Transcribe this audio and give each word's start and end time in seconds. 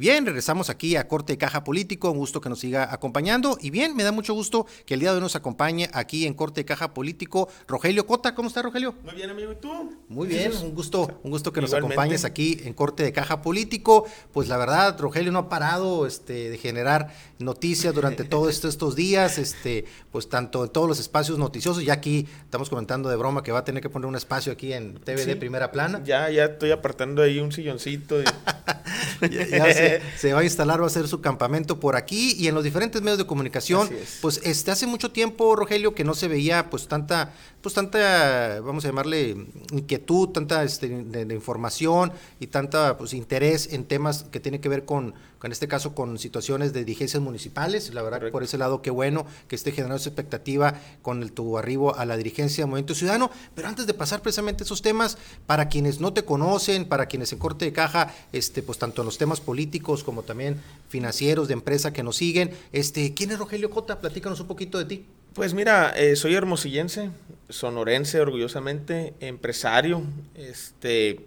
Bien, 0.00 0.24
regresamos 0.24 0.70
aquí 0.70 0.96
a 0.96 1.06
Corte 1.06 1.34
de 1.34 1.36
Caja 1.36 1.62
Político, 1.62 2.10
un 2.10 2.16
gusto 2.16 2.40
que 2.40 2.48
nos 2.48 2.60
siga 2.60 2.90
acompañando. 2.90 3.58
Y 3.60 3.68
bien, 3.68 3.94
me 3.94 4.02
da 4.02 4.12
mucho 4.12 4.32
gusto 4.32 4.66
que 4.86 4.94
el 4.94 5.00
día 5.00 5.10
de 5.10 5.16
hoy 5.16 5.20
nos 5.20 5.36
acompañe 5.36 5.90
aquí 5.92 6.24
en 6.24 6.32
Corte 6.32 6.62
de 6.62 6.64
Caja 6.64 6.94
Político 6.94 7.50
Rogelio 7.68 8.06
Cota. 8.06 8.34
¿Cómo 8.34 8.48
está 8.48 8.62
Rogelio? 8.62 8.94
Muy 9.04 9.14
bien, 9.14 9.28
amigo, 9.28 9.52
¿y 9.52 9.56
tú? 9.56 9.94
Muy 10.08 10.26
bien, 10.26 10.52
un 10.62 10.74
gusto, 10.74 11.20
un 11.22 11.30
gusto 11.30 11.52
que 11.52 11.60
nos 11.60 11.74
acompañes 11.74 12.24
aquí 12.24 12.62
en 12.64 12.72
Corte 12.72 13.02
de 13.02 13.12
Caja 13.12 13.42
Político. 13.42 14.06
Pues 14.32 14.48
la 14.48 14.56
verdad, 14.56 14.98
Rogelio 14.98 15.32
no 15.32 15.38
ha 15.40 15.48
parado 15.50 16.06
este, 16.06 16.48
de 16.48 16.56
generar 16.56 17.12
noticias 17.38 17.94
durante 17.94 18.24
todos 18.24 18.64
estos 18.64 18.96
días, 18.96 19.36
este, 19.36 19.84
pues 20.10 20.30
tanto 20.30 20.64
en 20.64 20.70
todos 20.70 20.88
los 20.88 20.98
espacios 20.98 21.36
noticiosos, 21.38 21.84
ya 21.84 21.92
aquí 21.92 22.26
estamos 22.42 22.70
comentando 22.70 23.10
de 23.10 23.16
broma 23.16 23.42
que 23.42 23.52
va 23.52 23.58
a 23.58 23.64
tener 23.64 23.82
que 23.82 23.90
poner 23.90 24.06
un 24.06 24.16
espacio 24.16 24.50
aquí 24.50 24.72
en 24.72 24.94
TV 24.94 25.26
de 25.26 25.36
primera 25.36 25.70
plana. 25.70 26.00
Ya, 26.04 26.30
ya 26.30 26.46
estoy 26.46 26.70
apartando 26.70 27.20
ahí 27.20 27.38
un 27.38 27.52
silloncito. 27.52 28.16
ya, 29.30 30.00
se, 30.16 30.32
va 30.32 30.40
a 30.40 30.44
instalar, 30.44 30.82
va 30.82 30.86
a 30.86 30.90
ser 30.90 31.08
su 31.08 31.20
campamento 31.20 31.80
por 31.80 31.96
aquí 31.96 32.34
y 32.38 32.48
en 32.48 32.54
los 32.54 32.64
diferentes 32.64 33.02
medios 33.02 33.18
de 33.18 33.26
comunicación. 33.26 33.88
Pues 34.20 34.40
este 34.44 34.70
hace 34.70 34.86
mucho 34.86 35.10
tiempo, 35.10 35.54
Rogelio, 35.56 35.94
que 35.94 36.04
no 36.04 36.14
se 36.14 36.28
veía 36.28 36.70
pues 36.70 36.88
tanta, 36.88 37.32
pues 37.62 37.74
tanta, 37.74 38.60
vamos 38.60 38.84
a 38.84 38.88
llamarle 38.88 39.36
inquietud, 39.72 40.30
tanta 40.30 40.64
este, 40.64 40.88
de, 40.88 41.34
información 41.34 42.12
y 42.38 42.46
tanta 42.46 42.96
pues 42.96 43.12
interés 43.12 43.72
en 43.72 43.84
temas 43.84 44.24
que 44.24 44.40
tienen 44.40 44.60
que 44.60 44.68
ver 44.68 44.84
con, 44.84 45.14
en 45.42 45.52
este 45.52 45.68
caso 45.68 45.94
con 45.94 46.18
situaciones 46.18 46.72
de 46.72 46.84
dirigencias 46.84 47.22
municipales. 47.22 47.92
La 47.92 48.02
verdad, 48.02 48.30
por 48.30 48.42
ese 48.42 48.56
lado, 48.56 48.80
qué 48.80 48.90
bueno 48.90 49.26
que 49.46 49.56
esté 49.56 49.72
generando 49.72 49.96
esa 49.96 50.08
expectativa 50.08 50.74
con 51.02 51.22
el, 51.22 51.32
tu 51.32 51.58
arribo 51.58 51.94
a 51.96 52.06
la 52.06 52.16
dirigencia 52.16 52.64
del 52.64 52.70
Movimiento 52.70 52.94
Ciudadano. 52.94 53.30
Pero 53.54 53.68
antes 53.68 53.86
de 53.86 53.92
pasar 53.94 54.22
precisamente 54.22 54.64
esos 54.64 54.80
temas, 54.80 55.18
para 55.46 55.68
quienes 55.68 56.00
no 56.00 56.12
te 56.14 56.24
conocen, 56.24 56.86
para 56.86 57.06
quienes 57.06 57.32
en 57.32 57.38
corte 57.38 57.66
de 57.66 57.72
caja, 57.72 58.14
este, 58.32 58.62
pues 58.62 58.78
tanto 58.78 59.02
en 59.02 59.06
los 59.06 59.18
temas 59.18 59.40
políticos 59.40 60.02
como 60.02 60.22
también 60.22 60.60
financieros 60.88 61.48
de 61.48 61.54
empresa 61.54 61.92
que 61.92 62.02
nos 62.02 62.16
siguen, 62.16 62.52
este, 62.72 63.12
¿quién 63.12 63.30
es 63.30 63.38
Rogelio 63.38 63.70
Cota? 63.70 64.00
Platícanos 64.00 64.40
un 64.40 64.46
poquito 64.46 64.78
de 64.78 64.84
ti. 64.86 65.06
Pues 65.34 65.54
mira, 65.54 65.90
eh, 65.90 66.16
soy 66.16 66.34
hermosillense, 66.34 67.10
sonorense 67.50 68.20
orgullosamente, 68.20 69.14
empresario, 69.20 70.02
este 70.34 71.26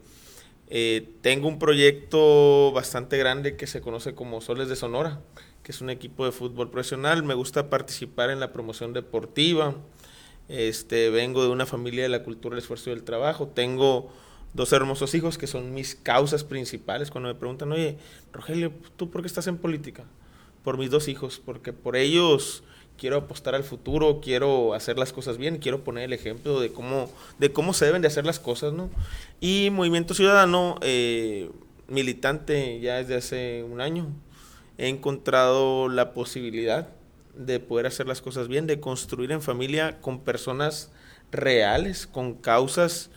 eh, 0.76 1.08
tengo 1.22 1.48
un 1.48 1.60
proyecto 1.60 2.72
bastante 2.72 3.18
grande 3.18 3.56
que 3.56 3.68
se 3.68 3.80
conoce 3.80 4.16
como 4.16 4.42
Soles 4.42 4.70
de 4.70 4.76
Sonora, 4.76 5.22
que 5.62 5.72
es 5.72 5.82
un 5.82 5.92
equipo 5.92 6.26
de 6.26 6.32
fútbol 6.32 6.72
profesional. 6.72 7.22
Me 7.22 7.36
gusta 7.36 7.70
participar 7.70 8.32
en 8.32 8.40
la 8.40 8.52
promoción 8.52 8.92
deportiva. 8.92 9.76
Este, 10.50 11.12
vengo 11.12 11.44
de 11.44 11.50
una 11.50 11.68
familia 11.68 12.02
de 12.02 12.10
la 12.10 12.24
cultura, 12.24 12.56
el 12.56 12.62
esfuerzo 12.62 12.90
y 12.90 12.94
el 12.94 13.04
trabajo. 13.04 13.48
Tengo 13.50 14.12
dos 14.54 14.74
hermosos 14.74 15.14
hijos 15.14 15.38
que 15.38 15.46
son 15.46 15.76
mis 15.76 15.94
causas 15.94 16.44
principales. 16.44 17.12
Cuando 17.12 17.30
me 17.30 17.36
preguntan, 17.36 17.72
oye, 17.72 17.98
Rogelio, 18.32 18.74
¿tú 18.98 19.12
por 19.12 19.22
qué 19.22 19.28
estás 19.28 19.46
en 19.46 19.58
política? 19.58 20.06
Por 20.64 20.80
mis 20.80 20.90
dos 20.90 21.08
hijos, 21.08 21.40
porque 21.44 21.72
por 21.72 21.96
ellos 21.96 22.64
quiero 22.98 23.18
apostar 23.18 23.56
al 23.56 23.64
futuro, 23.64 24.22
quiero 24.22 24.74
hacer 24.74 24.98
las 24.98 25.14
cosas 25.14 25.38
bien, 25.38 25.58
quiero 25.58 25.84
poner 25.84 26.06
el 26.06 26.14
ejemplo 26.14 26.60
de 26.60 26.72
cómo, 26.72 27.10
de 27.40 27.52
cómo 27.52 27.74
se 27.74 27.86
deben 27.86 28.02
de 28.02 28.08
hacer 28.08 28.26
las 28.26 28.40
cosas, 28.40 28.74
¿no? 28.74 28.90
Y 29.40 29.70
Movimiento 29.72 30.14
Ciudadano, 30.14 30.78
eh, 30.82 31.50
militante 31.88 32.80
ya 32.80 32.96
desde 32.96 33.16
hace 33.16 33.64
un 33.64 33.82
año, 33.82 34.08
he 34.78 34.88
encontrado 34.88 35.90
la 35.90 36.14
posibilidad 36.14 36.90
de 37.36 37.60
poder 37.60 37.88
hacer 37.88 38.08
las 38.08 38.22
cosas 38.22 38.48
bien, 38.48 38.68
de 38.68 38.80
construir 38.80 39.32
en 39.32 39.42
familia 39.42 40.00
con 40.02 40.22
personas 40.22 40.92
reales, 41.32 42.08
con 42.08 42.36
causas 42.36 43.10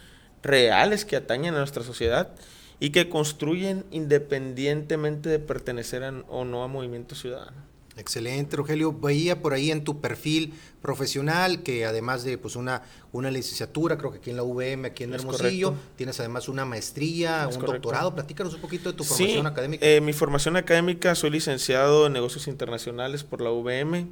reales 0.43 1.05
que 1.05 1.17
atañen 1.17 1.55
a 1.55 1.59
nuestra 1.59 1.83
sociedad 1.83 2.35
y 2.81 2.91
que 2.91 3.09
construyen 3.09 3.85
independientemente 3.91 5.29
de 5.29 5.39
pertenecer 5.39 6.03
o 6.29 6.45
no 6.45 6.63
a 6.63 6.69
Movimiento 6.69 7.15
Ciudadano. 7.15 7.66
Excelente, 7.97 8.57
Rogelio. 8.57 8.93
Veía 8.93 9.41
por 9.41 9.55
ahí 9.55 9.71
en 9.71 9.83
tu 9.83 10.03
perfil 10.03 10.53
profesional 10.83 11.63
que 11.63 11.87
además 11.87 12.25
de 12.25 12.37
pues 12.37 12.55
una, 12.55 12.83
una 13.11 13.31
licenciatura, 13.31 13.97
creo 13.97 14.13
que 14.13 14.19
aquí 14.19 14.31
en 14.31 14.37
la 14.37 14.43
UVM, 14.43 14.85
aquí 14.85 15.05
en 15.05 15.15
Hermosillo, 15.15 15.75
tienes 15.97 16.21
además 16.21 16.49
una 16.49 16.67
maestría, 16.67 17.49
un 17.49 17.59
doctorado. 17.59 18.15
Platícanos 18.15 18.53
un 18.55 18.61
poquito 18.61 18.91
de 18.91 18.99
tu 18.99 19.05
formación 19.05 19.47
académica. 19.47 19.87
Eh, 19.87 20.03
mi 20.03 20.13
formación 20.13 20.57
académica, 20.57 21.15
soy 21.15 21.31
licenciado 21.31 22.07
en 22.07 22.13
negocios 22.13 22.49
internacionales 22.49 23.25
por 23.25 23.41
la 23.41 23.51
UVM. 23.51 24.09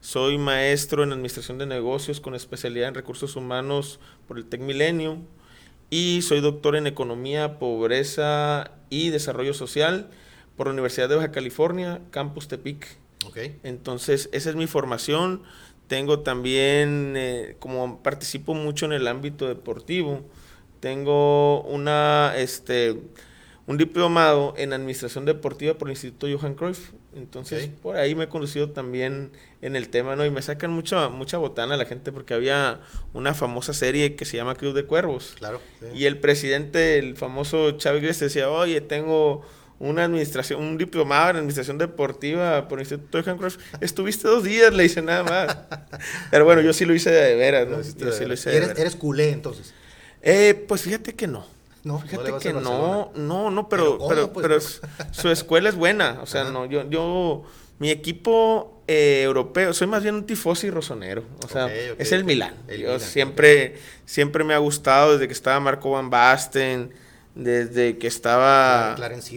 Soy 0.00 0.38
maestro 0.38 1.02
en 1.02 1.10
administración 1.10 1.58
de 1.58 1.66
negocios 1.66 2.20
con 2.20 2.36
especialidad 2.36 2.88
en 2.88 2.94
recursos 2.94 3.34
humanos 3.34 3.98
por 4.28 4.38
el 4.38 4.46
Tec 4.46 4.60
Milenio. 4.60 5.18
Y 5.90 6.22
soy 6.22 6.40
doctor 6.40 6.76
en 6.76 6.86
economía, 6.86 7.58
pobreza 7.58 8.70
y 8.90 9.08
desarrollo 9.10 9.54
social 9.54 10.08
por 10.56 10.68
la 10.68 10.74
Universidad 10.74 11.08
de 11.08 11.16
Baja 11.16 11.32
California, 11.32 12.00
Campus 12.12 12.46
Tepic. 12.46 12.98
Entonces, 13.62 14.28
esa 14.32 14.50
es 14.50 14.56
mi 14.56 14.66
formación. 14.66 15.42
Tengo 15.86 16.20
también, 16.20 17.14
eh, 17.16 17.56
como 17.58 18.02
participo 18.02 18.54
mucho 18.54 18.86
en 18.86 18.92
el 18.92 19.06
ámbito 19.08 19.48
deportivo, 19.48 20.22
tengo 20.80 21.62
una, 21.62 22.34
este, 22.36 23.00
un 23.66 23.76
diplomado 23.76 24.54
en 24.56 24.72
administración 24.72 25.24
deportiva 25.24 25.74
por 25.74 25.88
el 25.88 25.92
Instituto 25.92 26.26
Johan 26.26 26.54
Cruyff. 26.54 26.92
Entonces, 27.14 27.68
por 27.82 27.96
ahí 27.96 28.14
me 28.14 28.24
he 28.24 28.28
conocido 28.28 28.70
también 28.70 29.32
en 29.60 29.76
el 29.76 29.88
tema, 29.88 30.14
¿no? 30.14 30.24
Y 30.24 30.30
me 30.30 30.40
sacan 30.40 30.70
mucha, 30.70 31.08
mucha 31.08 31.36
botana 31.38 31.76
la 31.76 31.84
gente 31.84 32.12
porque 32.12 32.34
había 32.34 32.80
una 33.12 33.34
famosa 33.34 33.72
serie 33.72 34.14
que 34.14 34.24
se 34.24 34.36
llama 34.36 34.54
Club 34.54 34.74
de 34.74 34.84
Cuervos. 34.84 35.34
Claro. 35.38 35.60
Y 35.94 36.04
el 36.04 36.18
presidente, 36.18 36.98
el 36.98 37.16
famoso 37.16 37.72
Chávez, 37.72 38.20
decía, 38.20 38.50
oye, 38.50 38.80
tengo 38.80 39.42
una 39.80 40.04
administración, 40.04 40.60
un 40.60 40.76
diplomado 40.76 41.30
en 41.30 41.36
administración 41.36 41.78
deportiva 41.78 42.66
por 42.68 42.78
el 42.78 42.82
Instituto 42.82 43.22
de 43.22 43.30
Handcraft. 43.30 43.60
Estuviste 43.80 44.26
dos 44.26 44.42
días, 44.42 44.72
le 44.72 44.84
hice 44.84 45.02
nada 45.02 45.22
más. 45.22 45.56
Pero 46.30 46.44
bueno, 46.44 46.60
yo 46.62 46.72
sí 46.72 46.84
lo 46.84 46.94
hice 46.94 47.10
de 47.10 47.36
veras, 47.36 47.68
¿no? 47.68 47.76
Yo 47.76 48.12
sí 48.12 48.24
lo 48.24 48.34
hice 48.34 48.56
¿Eres, 48.56 48.78
¿Eres 48.78 48.96
culé 48.96 49.30
entonces? 49.30 49.72
Eh, 50.22 50.64
pues 50.66 50.82
fíjate 50.82 51.14
que 51.14 51.26
no. 51.26 51.46
No, 51.84 52.00
fíjate 52.00 52.32
que 52.40 52.52
no, 52.52 53.12
no, 53.14 53.50
no, 53.50 53.68
pero, 53.68 53.98
pero, 54.08 54.32
pero, 54.32 54.56
pues? 54.56 54.80
su 55.12 55.30
escuela 55.30 55.68
es 55.68 55.76
buena. 55.76 56.18
O 56.22 56.26
sea, 56.26 56.44
no, 56.44 56.66
yo, 56.66 56.88
yo, 56.90 57.44
mi 57.78 57.90
equipo 57.90 58.82
eh, 58.88 59.22
europeo, 59.22 59.72
soy 59.72 59.86
más 59.86 60.02
bien 60.02 60.16
un 60.16 60.26
tifosi 60.26 60.70
rosonero. 60.70 61.22
O 61.44 61.48
sea, 61.48 61.72
es 61.72 62.10
el 62.10 62.24
Milan. 62.24 62.54
yo 62.78 62.98
siempre, 62.98 63.78
siempre 64.04 64.42
me 64.42 64.54
ha 64.54 64.58
gustado 64.58 65.12
desde 65.12 65.28
que 65.28 65.32
estaba 65.32 65.60
Marco 65.60 65.92
Van 65.92 66.10
Basten 66.10 66.92
desde 67.38 67.98
que 67.98 68.08
estaba 68.08 68.94
Clarence 68.96 69.30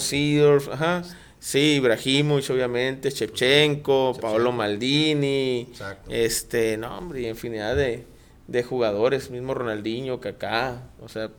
Seedorf, 0.00 0.68
ajá. 0.68 1.02
Sí, 1.40 1.76
Ibrahimovic, 1.76 2.50
obviamente, 2.50 3.10
Shevchenko, 3.10 4.16
Paolo 4.20 4.52
Maldini, 4.52 5.68
este, 6.08 6.76
no, 6.76 6.98
hombre, 6.98 7.28
infinidad 7.28 7.76
de, 7.76 8.04
de 8.46 8.62
jugadores, 8.62 9.30
mismo 9.30 9.54
Ronaldinho, 9.54 10.20
Kaká, 10.20 10.82
o 11.00 11.08
sea, 11.08 11.30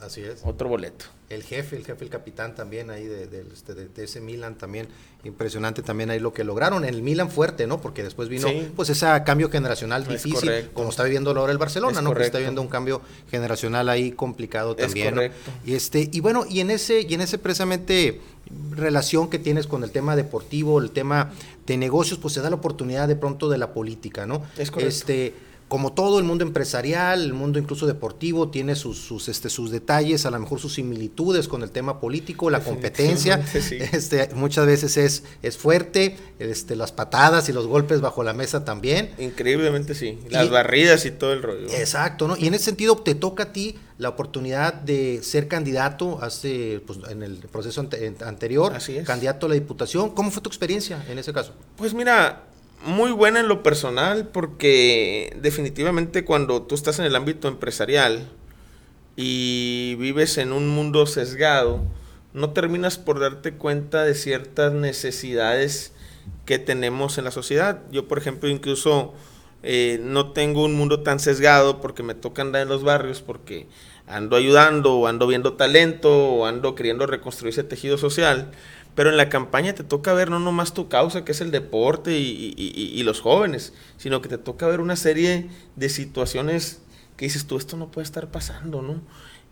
Así 0.00 0.22
es. 0.22 0.42
Otro 0.44 0.68
boleto. 0.68 1.06
El 1.28 1.42
jefe, 1.42 1.76
el 1.76 1.84
jefe, 1.84 2.04
el 2.04 2.10
capitán 2.10 2.54
también 2.54 2.88
ahí 2.88 3.04
de, 3.04 3.44
este, 3.52 3.74
de, 3.74 4.04
ese 4.04 4.20
Milan 4.20 4.56
también, 4.56 4.86
impresionante 5.24 5.82
también 5.82 6.10
ahí 6.10 6.20
lo 6.20 6.32
que 6.32 6.44
lograron. 6.44 6.84
El 6.84 7.02
Milan 7.02 7.30
fuerte, 7.30 7.66
¿no? 7.66 7.80
Porque 7.80 8.04
después 8.04 8.28
vino 8.28 8.48
pues 8.76 8.90
ese 8.90 9.06
cambio 9.24 9.50
generacional 9.50 10.06
difícil, 10.06 10.70
como 10.72 10.90
está 10.90 11.02
viviendo 11.02 11.30
ahora 11.30 11.50
el 11.50 11.58
Barcelona, 11.58 12.00
¿no? 12.00 12.14
Que 12.14 12.22
está 12.22 12.38
viendo 12.38 12.62
un 12.62 12.68
cambio 12.68 13.02
generacional 13.28 13.88
ahí 13.88 14.12
complicado 14.12 14.76
también. 14.76 15.18
Es 15.18 15.32
Y 15.64 15.74
este, 15.74 16.08
y 16.12 16.20
bueno, 16.20 16.46
y 16.48 16.60
en 16.60 16.70
ese, 16.70 17.00
y 17.00 17.14
en 17.14 17.22
ese 17.22 17.38
precisamente 17.38 18.20
relación 18.70 19.28
que 19.28 19.40
tienes 19.40 19.66
con 19.66 19.82
el 19.82 19.90
tema 19.90 20.14
deportivo, 20.14 20.80
el 20.80 20.90
tema 20.92 21.32
de 21.66 21.76
negocios, 21.76 22.20
pues 22.20 22.34
se 22.34 22.40
da 22.40 22.50
la 22.50 22.56
oportunidad 22.56 23.08
de 23.08 23.16
pronto 23.16 23.48
de 23.48 23.58
la 23.58 23.72
política, 23.72 24.26
¿no? 24.26 24.44
Es 24.56 24.70
correcto. 24.70 24.88
Este, 24.88 25.34
como 25.68 25.92
todo 25.92 26.20
el 26.20 26.24
mundo 26.24 26.44
empresarial, 26.44 27.22
el 27.22 27.32
mundo 27.32 27.58
incluso 27.58 27.86
deportivo, 27.86 28.50
tiene 28.50 28.76
sus, 28.76 28.98
sus, 28.98 29.28
este, 29.28 29.50
sus 29.50 29.72
detalles, 29.72 30.24
a 30.24 30.30
lo 30.30 30.38
mejor 30.38 30.60
sus 30.60 30.74
similitudes 30.74 31.48
con 31.48 31.62
el 31.64 31.70
tema 31.70 31.98
político, 31.98 32.50
la 32.50 32.60
competencia, 32.60 33.44
este, 33.92 34.30
muchas 34.34 34.66
veces 34.66 34.96
es, 34.96 35.24
es 35.42 35.56
fuerte, 35.56 36.16
este, 36.38 36.76
las 36.76 36.92
patadas 36.92 37.48
y 37.48 37.52
los 37.52 37.66
golpes 37.66 38.00
bajo 38.00 38.22
la 38.22 38.32
mesa 38.32 38.64
también. 38.64 39.10
Increíblemente 39.18 39.96
sí, 39.96 40.20
las 40.30 40.50
barridas 40.50 41.04
y 41.04 41.10
todo 41.10 41.32
el 41.32 41.42
rollo. 41.42 41.66
Exacto, 41.70 42.28
¿no? 42.28 42.36
Y 42.36 42.46
en 42.46 42.54
ese 42.54 42.66
sentido 42.66 42.96
te 42.98 43.16
toca 43.16 43.44
a 43.44 43.52
ti 43.52 43.76
la 43.98 44.10
oportunidad 44.10 44.74
de 44.74 45.20
ser 45.22 45.48
candidato 45.48 46.22
hace, 46.22 46.80
pues, 46.86 47.00
en 47.08 47.24
el 47.24 47.38
proceso 47.38 47.80
anterior, 48.24 48.72
candidato 49.04 49.46
a 49.46 49.48
la 49.48 49.54
diputación. 49.56 50.10
¿Cómo 50.10 50.30
fue 50.30 50.42
tu 50.42 50.48
experiencia 50.48 51.04
en 51.08 51.18
ese 51.18 51.32
caso? 51.32 51.54
Pues 51.76 51.92
mira, 51.92 52.44
muy 52.86 53.10
buena 53.12 53.40
en 53.40 53.48
lo 53.48 53.62
personal 53.62 54.28
porque 54.28 55.36
definitivamente 55.40 56.24
cuando 56.24 56.62
tú 56.62 56.74
estás 56.74 56.98
en 56.98 57.04
el 57.04 57.16
ámbito 57.16 57.48
empresarial 57.48 58.28
y 59.16 59.96
vives 59.98 60.38
en 60.38 60.52
un 60.52 60.68
mundo 60.68 61.06
sesgado, 61.06 61.80
no 62.32 62.50
terminas 62.50 62.98
por 62.98 63.18
darte 63.18 63.54
cuenta 63.54 64.04
de 64.04 64.14
ciertas 64.14 64.72
necesidades 64.72 65.92
que 66.44 66.58
tenemos 66.58 67.18
en 67.18 67.24
la 67.24 67.30
sociedad. 67.30 67.82
Yo, 67.90 68.06
por 68.08 68.18
ejemplo, 68.18 68.48
incluso 68.48 69.14
eh, 69.62 69.98
no 70.02 70.32
tengo 70.32 70.64
un 70.64 70.74
mundo 70.74 71.02
tan 71.02 71.18
sesgado 71.18 71.80
porque 71.80 72.02
me 72.02 72.14
toca 72.14 72.42
andar 72.42 72.62
en 72.62 72.68
los 72.68 72.84
barrios, 72.84 73.22
porque 73.22 73.66
ando 74.06 74.36
ayudando, 74.36 74.96
o 74.96 75.06
ando 75.06 75.26
viendo 75.26 75.54
talento, 75.54 76.14
o 76.14 76.46
ando 76.46 76.74
queriendo 76.74 77.06
reconstruir 77.06 77.52
ese 77.52 77.64
tejido 77.64 77.98
social 77.98 78.52
pero 78.96 79.10
en 79.10 79.18
la 79.18 79.28
campaña 79.28 79.74
te 79.74 79.84
toca 79.84 80.14
ver 80.14 80.30
no 80.30 80.40
nomás 80.40 80.74
tu 80.74 80.88
causa, 80.88 81.24
que 81.24 81.32
es 81.32 81.40
el 81.40 81.52
deporte 81.52 82.18
y, 82.18 83.02
los 83.04 83.20
jóvenes, 83.20 83.72
sino 83.98 84.20
que 84.20 84.28
te 84.28 84.38
toca 84.38 84.66
ver 84.66 84.80
una 84.80 84.96
serie 84.96 85.48
de 85.76 85.88
situaciones 85.90 86.80
que 87.16 87.26
dices 87.26 87.46
tú, 87.46 87.56
esto 87.56 87.76
no 87.76 87.90
puede 87.90 88.04
estar 88.04 88.30
pasando, 88.30 88.82
¿no? 88.82 89.00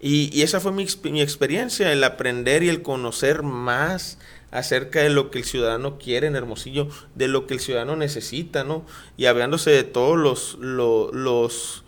Y, 0.00 0.42
esa 0.42 0.60
fue 0.60 0.72
mi, 0.72 0.86
mi, 1.04 1.22
experiencia, 1.22 1.92
el 1.92 2.02
aprender 2.04 2.62
y 2.62 2.70
el 2.70 2.82
conocer 2.82 3.42
más 3.42 4.18
acerca 4.50 5.00
de 5.00 5.10
lo 5.10 5.30
que 5.30 5.38
el 5.38 5.44
ciudadano 5.44 5.98
quiere 5.98 6.26
en 6.26 6.36
Hermosillo, 6.36 6.88
de 7.14 7.28
lo 7.28 7.46
que 7.46 7.54
el 7.54 7.60
ciudadano 7.60 7.96
necesita, 7.96 8.64
¿no? 8.64 8.86
Y 9.18 9.26
hablándose 9.26 9.70
de 9.70 9.84
todos 9.84 10.16
los, 10.16 10.56
los, 10.58 11.83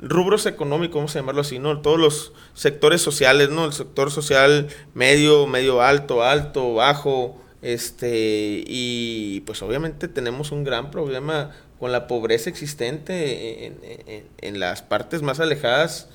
rubros 0.00 0.46
económicos, 0.46 0.96
vamos 0.96 1.16
a 1.16 1.20
llamarlo 1.20 1.42
así, 1.42 1.58
¿no? 1.58 1.80
Todos 1.80 1.98
los 1.98 2.32
sectores 2.54 3.00
sociales, 3.00 3.50
¿no? 3.50 3.64
El 3.64 3.72
sector 3.72 4.10
social 4.10 4.68
medio, 4.94 5.46
medio 5.46 5.82
alto, 5.82 6.22
alto, 6.22 6.74
bajo, 6.74 7.40
este, 7.62 8.64
y 8.66 9.40
pues 9.46 9.62
obviamente 9.62 10.08
tenemos 10.08 10.52
un 10.52 10.64
gran 10.64 10.90
problema 10.90 11.50
con 11.78 11.92
la 11.92 12.06
pobreza 12.06 12.50
existente 12.50 13.66
en, 13.66 14.24
en 14.38 14.60
las 14.60 14.82
partes 14.82 15.22
más 15.22 15.40
alejadas 15.40 16.08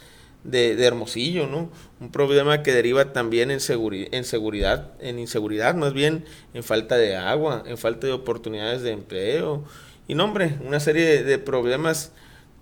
de, 0.46 0.86
Hermosillo, 0.86 1.48
¿no? 1.48 1.70
Un 2.00 2.12
problema 2.12 2.64
que 2.64 2.72
deriva 2.72 3.14
también 3.14 3.52
en, 3.52 3.60
en 3.60 4.24
seguridad, 4.24 4.92
en 5.00 5.20
inseguridad, 5.20 5.76
más 5.76 5.94
bien 5.94 6.26
en 6.54 6.64
falta 6.64 6.98
de 6.98 7.16
agua, 7.16 7.64
en 7.66 7.78
falta 7.78 8.08
de 8.08 8.14
oportunidades 8.14 8.81
de 8.84 8.92
empleo. 8.92 9.64
Y 10.08 10.16
no, 10.16 10.26
hombre, 10.26 10.58
una 10.66 10.80
serie 10.80 11.24
de, 11.24 11.38
problemas 11.40 12.12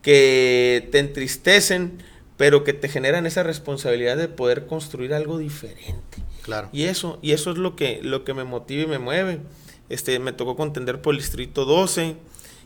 que 0.04 0.88
te 0.92 1.00
entristecen, 1.00 2.04
pero 2.38 2.64
que 2.64 2.74
te 2.74 2.90
generan 2.90 3.26
esa 3.26 3.42
responsabilidad 3.42 4.18
de 4.18 4.28
poder 4.28 4.68
construir 4.68 5.14
algo 5.14 5.40
diferente. 5.40 6.22
Claro. 6.44 6.70
Y 6.72 6.84
eso, 6.84 7.18
y 7.24 7.32
eso 7.32 7.52
es 7.52 7.58
lo 7.58 7.76
que, 7.76 8.02
lo 8.04 8.24
que 8.24 8.36
me 8.36 8.44
motiva 8.44 8.84
y 8.84 8.88
me 8.88 9.00
mueve. 9.00 9.40
Este, 9.90 10.20
me 10.20 10.34
tocó 10.34 10.56
contender 10.56 11.02
por 11.02 11.16
el 11.16 11.22
distrito 11.22 11.66
12. 11.66 12.18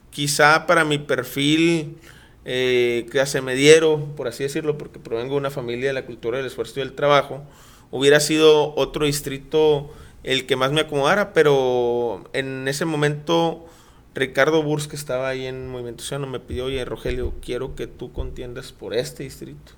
Quizá 0.10 0.66
para 0.66 0.84
mi 0.84 0.98
perfil 0.98 1.98
eh, 2.44 3.06
clase 3.12 3.42
mediero, 3.42 4.04
por 4.16 4.28
así 4.28 4.44
decirlo, 4.44 4.78
porque 4.78 5.00
provengo 5.00 5.34
de 5.34 5.40
una 5.40 5.52
familia 5.52 5.90
de 5.90 5.94
la 5.94 6.06
cultura 6.06 6.38
del 6.38 6.48
esfuerzo 6.48 6.80
y 6.80 6.84
del 6.84 6.94
trabajo, 6.94 7.44
hubiera 7.92 8.20
sido 8.20 8.74
otro 8.76 9.06
distrito 9.06 9.94
el 10.24 10.46
que 10.48 10.56
más 10.56 10.72
me 10.72 10.82
acomodara, 10.82 11.34
pero 11.34 12.24
en 12.34 12.68
ese 12.68 12.86
momento 12.86 13.68
Ricardo 14.18 14.64
Burs, 14.64 14.88
que 14.88 14.96
estaba 14.96 15.30
ahí 15.30 15.46
en 15.46 15.70
Movimiento 15.70 16.04
Ciudadano, 16.04 16.32
me 16.32 16.40
pidió, 16.40 16.66
oye 16.66 16.84
Rogelio, 16.86 17.34
quiero 17.42 17.76
que 17.76 17.88
tú 17.88 18.12
contiendas 18.12 18.72
por 18.72 18.94
este 18.94 19.24
distrito. 19.24 19.74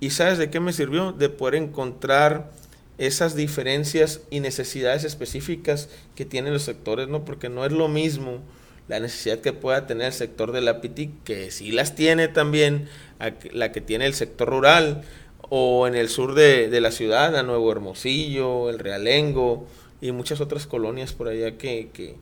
¿Y 0.00 0.10
sabes 0.10 0.38
de 0.38 0.50
qué 0.50 0.60
me 0.60 0.72
sirvió? 0.72 1.12
De 1.12 1.30
poder 1.30 1.54
encontrar 1.54 2.50
esas 2.98 3.34
diferencias 3.34 4.20
y 4.30 4.40
necesidades 4.40 5.04
específicas 5.04 5.88
que 6.14 6.24
tienen 6.24 6.52
los 6.52 6.62
sectores, 6.62 7.08
¿no? 7.08 7.24
Porque 7.24 7.48
no 7.48 7.64
es 7.64 7.72
lo 7.72 7.88
mismo 7.88 8.40
la 8.86 9.00
necesidad 9.00 9.38
que 9.38 9.52
pueda 9.52 9.86
tener 9.86 10.08
el 10.08 10.12
sector 10.12 10.52
de 10.52 10.60
la 10.60 10.80
PITI, 10.80 11.10
que 11.24 11.50
sí 11.50 11.72
las 11.72 11.94
tiene 11.94 12.28
también, 12.28 12.88
la 13.52 13.72
que 13.72 13.80
tiene 13.80 14.04
el 14.04 14.14
sector 14.14 14.48
rural, 14.48 15.04
o 15.48 15.86
en 15.86 15.94
el 15.94 16.08
sur 16.08 16.34
de, 16.34 16.68
de 16.68 16.80
la 16.80 16.90
ciudad, 16.90 17.36
a 17.36 17.42
Nuevo 17.42 17.72
Hermosillo, 17.72 18.68
el 18.68 18.78
Realengo, 18.78 19.66
y 20.00 20.12
muchas 20.12 20.40
otras 20.42 20.66
colonias 20.66 21.14
por 21.14 21.28
allá 21.28 21.56
que, 21.56 22.16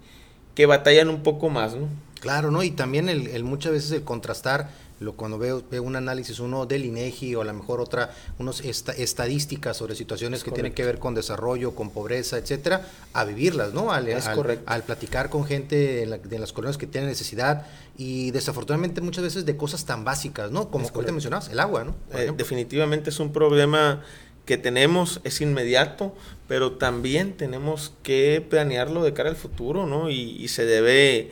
que 0.54 0.66
batallan 0.66 1.08
un 1.08 1.22
poco 1.22 1.48
más, 1.48 1.74
¿no? 1.74 1.88
Claro, 2.20 2.50
¿no? 2.50 2.62
Y 2.62 2.70
también 2.70 3.08
el, 3.08 3.28
el 3.28 3.44
muchas 3.44 3.72
veces 3.72 3.90
el 3.92 4.04
contrastar 4.04 4.70
lo, 5.02 5.14
cuando 5.14 5.38
veo, 5.38 5.62
veo 5.70 5.82
un 5.82 5.96
análisis, 5.96 6.38
uno 6.40 6.64
del 6.64 6.84
INEGI 6.84 7.34
o 7.34 7.42
a 7.42 7.44
lo 7.44 7.52
mejor 7.52 7.80
otra, 7.80 8.10
unos 8.38 8.60
estadísticas 8.60 9.76
sobre 9.76 9.94
situaciones 9.94 10.44
que 10.44 10.50
tienen 10.50 10.72
que 10.72 10.84
ver 10.84 10.98
con 10.98 11.14
desarrollo, 11.14 11.74
con 11.74 11.90
pobreza, 11.90 12.38
etcétera, 12.38 12.86
a 13.12 13.24
vivirlas, 13.24 13.74
¿no? 13.74 13.92
Al, 13.92 14.08
al, 14.66 14.82
platicar 14.82 15.28
con 15.28 15.44
gente 15.44 16.06
de, 16.06 16.38
las 16.38 16.52
colonias 16.52 16.78
que 16.78 16.86
tienen 16.86 17.10
necesidad 17.10 17.66
y 17.98 18.30
desafortunadamente 18.30 19.00
muchas 19.00 19.24
veces 19.24 19.44
de 19.44 19.56
cosas 19.56 19.84
tan 19.84 20.04
básicas, 20.04 20.50
¿no? 20.50 20.70
Como 20.70 20.88
te 20.88 21.12
mencionabas, 21.12 21.48
el 21.48 21.60
agua, 21.60 21.84
¿no? 21.84 21.94
Eh, 22.14 22.32
definitivamente 22.36 23.10
es 23.10 23.20
un 23.20 23.32
problema 23.32 24.02
que 24.44 24.58
tenemos, 24.58 25.20
es 25.24 25.40
inmediato, 25.40 26.14
pero 26.48 26.72
también 26.72 27.36
tenemos 27.36 27.92
que 28.02 28.44
planearlo 28.48 29.02
de 29.04 29.12
cara 29.12 29.30
al 29.30 29.36
futuro, 29.36 29.86
¿no? 29.86 30.10
y 30.10 30.48
se 30.48 30.64
debe 30.64 31.30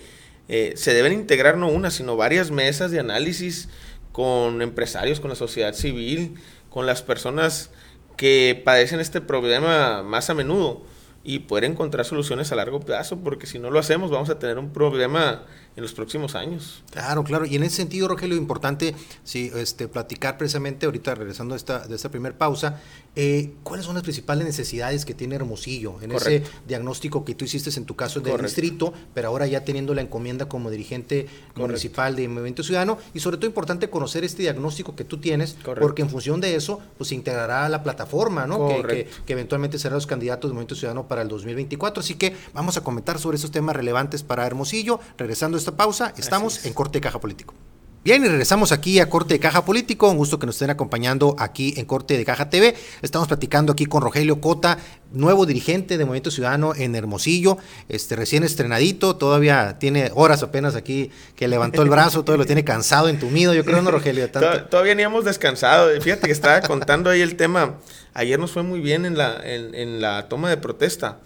eh, 0.52 0.72
se 0.74 0.92
deben 0.92 1.12
integrar 1.12 1.56
no 1.56 1.68
una, 1.68 1.92
sino 1.92 2.16
varias 2.16 2.50
mesas 2.50 2.90
de 2.90 2.98
análisis 2.98 3.68
con 4.10 4.62
empresarios, 4.62 5.20
con 5.20 5.30
la 5.30 5.36
sociedad 5.36 5.74
civil, 5.74 6.34
con 6.70 6.86
las 6.86 7.02
personas 7.02 7.70
que 8.16 8.60
padecen 8.64 8.98
este 8.98 9.20
problema 9.20 10.02
más 10.02 10.28
a 10.28 10.34
menudo 10.34 10.82
y 11.22 11.38
poder 11.38 11.62
encontrar 11.62 12.04
soluciones 12.04 12.50
a 12.50 12.56
largo 12.56 12.80
plazo, 12.80 13.20
porque 13.20 13.46
si 13.46 13.60
no 13.60 13.70
lo 13.70 13.78
hacemos 13.78 14.10
vamos 14.10 14.28
a 14.28 14.40
tener 14.40 14.58
un 14.58 14.72
problema 14.72 15.44
en 15.76 15.82
los 15.82 15.92
próximos 15.92 16.34
años. 16.34 16.82
Claro, 16.90 17.24
claro. 17.24 17.46
Y 17.46 17.56
en 17.56 17.62
ese 17.62 17.76
sentido, 17.76 18.08
Rogelio, 18.08 18.36
importante 18.36 18.94
sí, 19.24 19.50
este, 19.54 19.88
platicar 19.88 20.36
precisamente, 20.36 20.86
ahorita 20.86 21.14
regresando 21.14 21.54
a 21.54 21.56
esta, 21.56 21.86
de 21.86 21.94
esta 21.94 22.10
primera 22.10 22.36
pausa, 22.36 22.80
eh, 23.16 23.52
¿cuáles 23.62 23.86
son 23.86 23.94
las 23.94 24.02
principales 24.02 24.44
necesidades 24.44 25.04
que 25.04 25.14
tiene 25.14 25.34
Hermosillo 25.36 26.00
en 26.00 26.12
ese 26.12 26.42
diagnóstico 26.66 27.24
que 27.24 27.34
tú 27.34 27.44
hiciste 27.44 27.70
en 27.76 27.84
tu 27.84 27.96
caso 27.96 28.20
del 28.20 28.40
distrito, 28.40 28.92
pero 29.14 29.28
ahora 29.28 29.46
ya 29.46 29.64
teniendo 29.64 29.94
la 29.94 30.02
encomienda 30.02 30.48
como 30.48 30.70
dirigente 30.70 31.28
municipal 31.54 32.16
de 32.16 32.28
Movimiento 32.28 32.62
Ciudadano? 32.62 32.98
Y 33.14 33.20
sobre 33.20 33.36
todo 33.36 33.46
importante 33.46 33.90
conocer 33.90 34.24
este 34.24 34.42
diagnóstico 34.42 34.96
que 34.96 35.04
tú 35.04 35.18
tienes, 35.18 35.56
porque 35.80 36.02
en 36.02 36.10
función 36.10 36.40
de 36.40 36.56
eso, 36.56 36.80
pues 36.98 37.08
se 37.08 37.14
integrará 37.14 37.68
la 37.68 37.82
plataforma, 37.82 38.46
¿no? 38.46 38.68
Que, 38.68 39.08
que, 39.26 39.32
eventualmente 39.32 39.78
serán 39.78 39.96
los 39.96 40.06
candidatos 40.06 40.50
de 40.50 40.54
Movimiento 40.54 40.74
Ciudadano 40.74 41.06
para 41.06 41.22
el 41.22 41.28
2024. 41.28 42.00
Así 42.00 42.14
que 42.14 42.34
vamos 42.52 42.76
a 42.76 42.82
comentar 42.82 43.18
sobre 43.18 43.36
esos 43.36 43.50
temas 43.50 43.76
relevantes 43.76 44.22
para 44.22 44.46
Hermosillo, 44.46 45.00
regresando 45.16 45.59
esta 45.60 45.76
pausa, 45.76 46.12
estamos 46.16 46.64
en 46.66 46.72
Corte 46.72 46.98
de 46.98 47.02
Caja 47.02 47.20
Político. 47.20 47.54
Bien, 48.02 48.24
y 48.24 48.28
regresamos 48.28 48.72
aquí 48.72 48.98
a 48.98 49.10
Corte 49.10 49.34
de 49.34 49.40
Caja 49.40 49.62
Político. 49.66 50.08
Un 50.08 50.16
gusto 50.16 50.38
que 50.38 50.46
nos 50.46 50.54
estén 50.54 50.70
acompañando 50.70 51.36
aquí 51.38 51.74
en 51.76 51.84
Corte 51.84 52.16
de 52.16 52.24
Caja 52.24 52.48
TV. 52.48 52.74
Estamos 53.02 53.28
platicando 53.28 53.74
aquí 53.74 53.84
con 53.84 54.00
Rogelio 54.00 54.40
Cota, 54.40 54.78
nuevo 55.12 55.44
dirigente 55.44 55.98
de 55.98 56.06
Movimiento 56.06 56.30
Ciudadano 56.30 56.74
en 56.74 56.94
Hermosillo, 56.96 57.58
este 57.90 58.16
recién 58.16 58.42
estrenadito, 58.42 59.16
todavía 59.16 59.76
tiene 59.78 60.10
horas 60.14 60.42
apenas 60.42 60.76
aquí 60.76 61.10
que 61.36 61.46
levantó 61.46 61.82
el 61.82 61.90
brazo, 61.90 62.24
todo 62.24 62.38
lo 62.38 62.46
tiene 62.46 62.64
cansado, 62.64 63.10
entumido, 63.10 63.52
yo 63.52 63.66
creo, 63.66 63.82
¿no, 63.82 63.90
Rogelio? 63.90 64.30
Todavía 64.70 64.94
ni 64.94 65.02
hemos 65.02 65.26
descansado. 65.26 65.90
Fíjate 66.00 66.26
que 66.26 66.32
estaba 66.32 66.62
contando 66.62 67.10
ahí 67.10 67.20
el 67.20 67.36
tema. 67.36 67.80
Ayer 68.14 68.38
nos 68.38 68.50
fue 68.50 68.62
muy 68.62 68.80
bien 68.80 69.04
en 69.04 69.18
la, 69.18 69.42
en, 69.44 70.00
la 70.00 70.26
toma 70.30 70.48
de 70.48 70.56
protesta. 70.56 71.18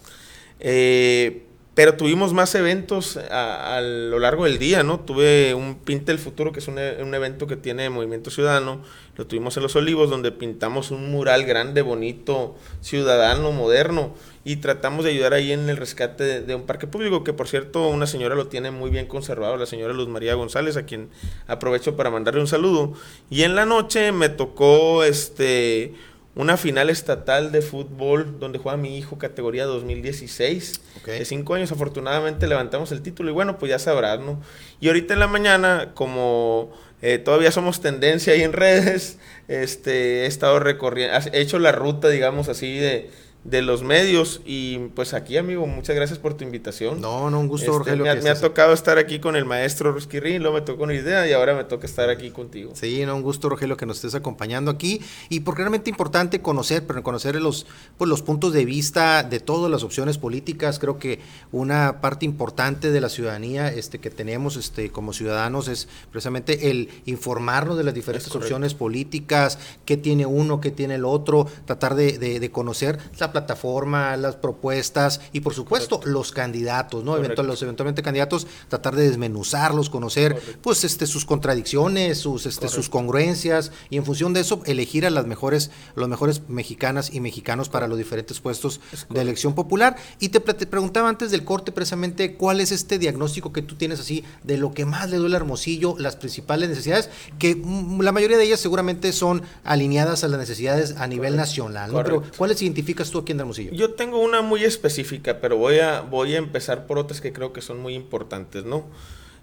Eh, 0.58 1.46
pero 1.74 1.96
tuvimos 1.96 2.32
más 2.32 2.54
eventos 2.54 3.16
a, 3.16 3.80
lo 3.82 4.20
largo 4.20 4.44
del 4.44 4.58
día, 4.58 4.84
¿no? 4.84 5.00
Tuve 5.00 5.54
un 5.54 5.74
Pinte 5.74 6.12
el 6.12 6.20
Futuro, 6.20 6.52
que 6.52 6.60
es 6.60 6.68
un, 6.68 6.78
un, 6.78 7.14
evento 7.14 7.48
que 7.48 7.56
tiene 7.56 7.90
Movimiento 7.90 8.30
Ciudadano. 8.30 8.80
Lo 9.16 9.26
tuvimos 9.26 9.56
en 9.56 9.64
Los 9.64 9.74
Olivos, 9.74 10.08
donde 10.08 10.30
pintamos 10.30 10.92
un 10.92 11.10
mural 11.10 11.44
grande, 11.44 11.82
bonito, 11.82 12.54
ciudadano, 12.80 13.50
moderno. 13.50 14.14
Y 14.44 14.56
tratamos 14.56 15.04
de 15.04 15.10
ayudar 15.10 15.34
ahí 15.34 15.50
en 15.50 15.68
el 15.68 15.76
rescate 15.76 16.42
de, 16.42 16.54
un 16.54 16.62
parque 16.62 16.86
público, 16.86 17.24
que 17.24 17.32
por 17.32 17.48
cierto, 17.48 17.88
una 17.88 18.06
señora 18.06 18.36
lo 18.36 18.46
tiene 18.46 18.70
muy 18.70 18.90
bien 18.90 19.06
conservado, 19.06 19.56
la 19.56 19.66
señora 19.66 19.94
Luz 19.94 20.06
María 20.06 20.34
González, 20.34 20.76
a 20.76 20.84
quien 20.84 21.08
aprovecho 21.48 21.96
para 21.96 22.10
mandarle 22.10 22.40
un 22.40 22.46
saludo. 22.46 22.92
Y 23.30 23.42
en 23.42 23.56
la 23.56 23.64
noche 23.64 24.12
me 24.12 24.28
tocó 24.28 25.02
este 25.02 25.94
una 26.36 26.56
final 26.56 26.90
estatal 26.90 27.52
de 27.52 27.62
fútbol 27.62 28.38
donde 28.40 28.58
juega 28.58 28.76
mi 28.76 28.98
hijo 28.98 29.18
categoría 29.18 29.64
2016. 29.66 30.80
De 31.06 31.24
cinco 31.24 31.54
años, 31.54 31.70
afortunadamente 31.70 32.46
levantamos 32.46 32.90
el 32.92 33.02
título 33.02 33.30
y 33.30 33.32
bueno, 33.32 33.58
pues 33.58 33.70
ya 33.70 33.78
sabrás, 33.78 34.20
¿no? 34.20 34.40
Y 34.80 34.88
ahorita 34.88 35.14
en 35.14 35.20
la 35.20 35.28
mañana, 35.28 35.92
como 35.94 36.72
eh, 37.02 37.18
todavía 37.18 37.52
somos 37.52 37.80
tendencia 37.80 38.32
ahí 38.32 38.42
en 38.42 38.52
redes, 38.52 39.18
este, 39.48 40.24
he 40.24 40.26
estado 40.26 40.58
recorriendo, 40.58 41.16
he 41.32 41.40
hecho 41.40 41.58
la 41.58 41.72
ruta, 41.72 42.08
digamos 42.08 42.48
así, 42.48 42.78
de, 42.78 43.10
de 43.44 43.60
los 43.60 43.82
medios. 43.82 44.40
Y 44.44 44.78
pues 44.94 45.14
aquí, 45.14 45.36
amigo, 45.36 45.66
muchas 45.66 45.94
gracias 45.94 46.18
por 46.18 46.34
tu 46.34 46.44
invitación. 46.44 47.00
No, 47.00 47.30
no, 47.30 47.40
un 47.40 47.48
gusto, 47.48 47.66
este, 47.66 47.94
Rogelio. 47.94 48.22
Me, 48.22 48.30
ha, 48.30 48.40
tocado 48.40 48.72
estar 48.72 48.98
aquí 48.98 49.20
con 49.20 49.36
el 49.36 49.44
maestro 49.44 49.92
Rusquirri, 49.92 50.38
luego 50.38 50.56
me 50.56 50.62
tocó 50.62 50.84
una 50.84 50.94
idea 50.94 51.28
y 51.28 51.32
ahora 51.32 51.54
me 51.54 51.64
toca 51.64 51.86
estar 51.86 52.08
aquí 52.08 52.30
contigo. 52.30 52.72
Sí, 52.74 53.04
no, 53.04 53.14
un 53.14 53.22
gusto, 53.22 53.48
Rogelio, 53.48 53.76
que 53.76 53.86
nos 53.86 53.98
estés 53.98 54.14
acompañando 54.14 54.70
aquí. 54.70 55.00
Y 55.28 55.40
porque 55.40 55.62
realmente 55.62 55.90
importante 55.90 56.40
conocer, 56.40 56.86
pero 56.86 57.02
conocer 57.02 57.40
los, 57.40 57.66
pues, 57.98 58.08
los 58.08 58.22
puntos 58.22 58.52
de 58.52 58.64
vista 58.64 59.22
de 59.22 59.40
todas 59.40 59.70
las 59.70 59.82
opciones 59.82 60.16
políticas. 60.18 60.78
Creo 60.78 60.98
que 60.98 61.20
una 61.52 62.00
parte 62.00 62.24
importante 62.24 62.90
de 62.90 63.00
la 63.00 63.08
ciudadanía 63.08 63.68
este, 63.68 63.98
que 63.98 64.10
tenemos 64.10 64.56
este, 64.56 64.90
como 64.90 65.12
ciudadanos 65.12 65.68
es 65.68 65.88
precisamente 66.10 66.70
el 66.70 66.88
informarnos 67.04 67.76
de 67.76 67.84
las 67.84 67.94
diferentes 67.94 68.34
opciones 68.34 68.74
políticas, 68.74 69.58
qué 69.84 69.96
tiene 69.96 70.24
uno, 70.24 70.60
qué 70.60 70.70
tiene 70.70 70.94
el 70.94 71.04
otro, 71.04 71.46
tratar 71.66 71.94
de, 71.94 72.18
de, 72.18 72.40
de 72.40 72.50
conocer 72.50 72.98
la 73.33 73.33
plataforma, 73.34 74.16
las 74.16 74.36
propuestas 74.36 75.20
y 75.32 75.40
por 75.40 75.54
supuesto 75.54 76.00
los 76.04 76.30
candidatos, 76.30 77.02
¿no? 77.02 77.18
los 77.18 77.62
eventualmente 77.62 78.02
candidatos, 78.02 78.46
tratar 78.68 78.94
de 78.94 79.08
desmenuzarlos, 79.08 79.90
conocer 79.90 80.40
pues 80.62 80.84
este 80.84 81.06
sus 81.06 81.24
contradicciones, 81.24 82.18
sus 82.18 82.46
este 82.46 82.68
sus 82.68 82.88
congruencias 82.88 83.72
y 83.90 83.96
en 83.96 84.04
función 84.04 84.32
de 84.32 84.40
eso 84.40 84.62
elegir 84.66 85.04
a 85.04 85.10
las 85.10 85.26
mejores 85.26 85.72
los 85.96 86.08
mejores 86.08 86.42
mexicanas 86.48 87.12
y 87.12 87.20
mexicanos 87.20 87.68
para 87.68 87.88
los 87.88 87.98
diferentes 87.98 88.38
puestos 88.38 88.80
de 89.10 89.20
elección 89.20 89.54
popular. 89.54 89.96
Y 90.20 90.28
te, 90.28 90.40
preguntaba 90.40 91.08
antes 91.08 91.32
del 91.32 91.44
corte 91.44 91.72
precisamente 91.72 92.36
cuál 92.36 92.60
es 92.60 92.70
este 92.70 92.98
diagnóstico 92.98 93.52
que 93.52 93.62
tú 93.62 93.74
tienes 93.74 93.98
así 93.98 94.24
de 94.44 94.58
lo 94.58 94.72
que 94.72 94.84
más 94.84 95.10
le 95.10 95.16
duele 95.16 95.34
a 95.34 95.38
Hermosillo, 95.38 95.96
las 95.98 96.14
principales 96.14 96.68
necesidades 96.68 97.10
que 97.40 97.56
mm, 97.56 98.00
la 98.00 98.12
mayoría 98.12 98.36
de 98.36 98.44
ellas 98.44 98.60
seguramente 98.60 99.12
son 99.12 99.42
alineadas 99.64 100.22
a 100.22 100.28
las 100.28 100.38
necesidades 100.38 100.94
a 100.98 101.08
nivel 101.08 101.34
nacional, 101.34 101.92
¿no? 101.92 102.02
Pero 102.04 102.22
¿cuáles 102.36 102.62
identificas 102.62 103.10
tú 103.10 103.23
aquí 103.24 103.32
en 103.32 103.40
Hermosillo? 103.40 103.72
Yo 103.72 103.94
tengo 103.94 104.20
una 104.20 104.40
muy 104.40 104.64
específica, 104.64 105.40
pero 105.40 105.56
voy 105.56 105.80
a, 105.80 106.00
voy 106.00 106.34
a 106.34 106.38
empezar 106.38 106.86
por 106.86 106.98
otras 106.98 107.20
que 107.20 107.32
creo 107.32 107.52
que 107.52 107.60
son 107.60 107.80
muy 107.80 107.94
importantes, 107.94 108.64
¿no? 108.64 108.86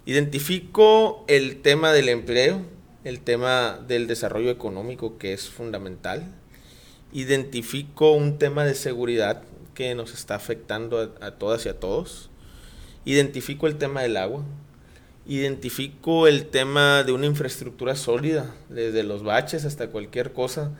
Identifico 0.06 1.24
el 1.28 1.60
tema 1.60 1.92
del 1.92 2.08
empleo, 2.08 2.62
el 3.04 3.20
tema 3.20 3.78
del 3.86 4.06
desarrollo 4.06 4.50
económico 4.50 5.18
que 5.18 5.32
es 5.32 5.48
fundamental. 5.48 6.34
Identifico 7.12 8.12
un 8.12 8.38
tema 8.38 8.64
de 8.64 8.74
seguridad 8.74 9.42
que 9.74 9.94
nos 9.94 10.14
está 10.14 10.34
afectando 10.34 10.98
a, 11.20 11.26
a 11.26 11.32
todas 11.32 11.66
y 11.66 11.68
a 11.68 11.78
todos. 11.78 12.30
Identifico 13.04 13.66
el 13.66 13.76
tema 13.76 14.02
del 14.02 14.16
agua, 14.16 14.44
identifico 15.26 16.26
el 16.26 16.46
tema 16.46 17.04
de 17.04 17.12
una 17.12 17.26
infraestructura 17.26 17.94
sólida, 17.94 18.54
desde 18.68 19.02
los 19.02 19.22
baches 19.22 19.64
hasta 19.64 19.88
cualquier 19.88 20.32
cosa, 20.32 20.72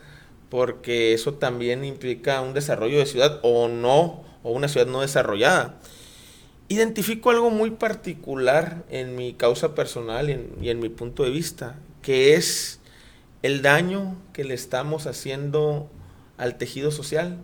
porque 0.53 1.15
eso 1.15 1.33
también 1.33 1.83
implica 1.83 2.43
un 2.43 2.53
desarrollo 2.53 2.99
de 2.99 3.07
ciudad 3.07 3.41
o 3.43 3.69
no, 3.69 4.23
o 4.43 4.53
una 4.53 4.69
ciudad 4.69 4.87
no 4.87 5.01
desarrollada. 5.01 5.81
Identifico 6.69 7.31
algo 7.31 7.49
muy 7.49 7.71
particular 7.71 8.85
en 8.91 9.17
mi 9.17 9.33
causa 9.33 9.75
personal 9.75 10.29
y 10.61 10.69
en, 10.69 10.79
mi 10.79 10.91
punto 10.91 11.23
de 11.23 11.31
vista, 11.31 11.77
que 12.03 12.35
es 12.35 12.81
el 13.41 13.63
daño 13.63 14.19
que 14.35 14.45
le 14.45 14.53
estamos 14.53 15.07
haciendo 15.07 15.89
al 16.37 16.59
tejido 16.59 16.91
social 16.91 17.39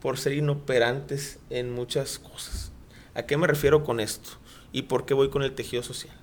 por 0.00 0.16
ser 0.16 0.32
inoperantes 0.32 1.40
en 1.50 1.70
muchas 1.70 2.18
cosas. 2.18 2.72
¿A 3.12 3.26
qué 3.26 3.36
me 3.36 3.46
refiero 3.46 3.84
con 3.84 4.00
esto? 4.00 4.30
¿Y 4.72 4.84
por 4.84 5.04
qué 5.04 5.12
voy 5.12 5.28
con 5.28 5.42
el 5.42 5.54
tejido 5.54 5.82
social? 5.82 6.16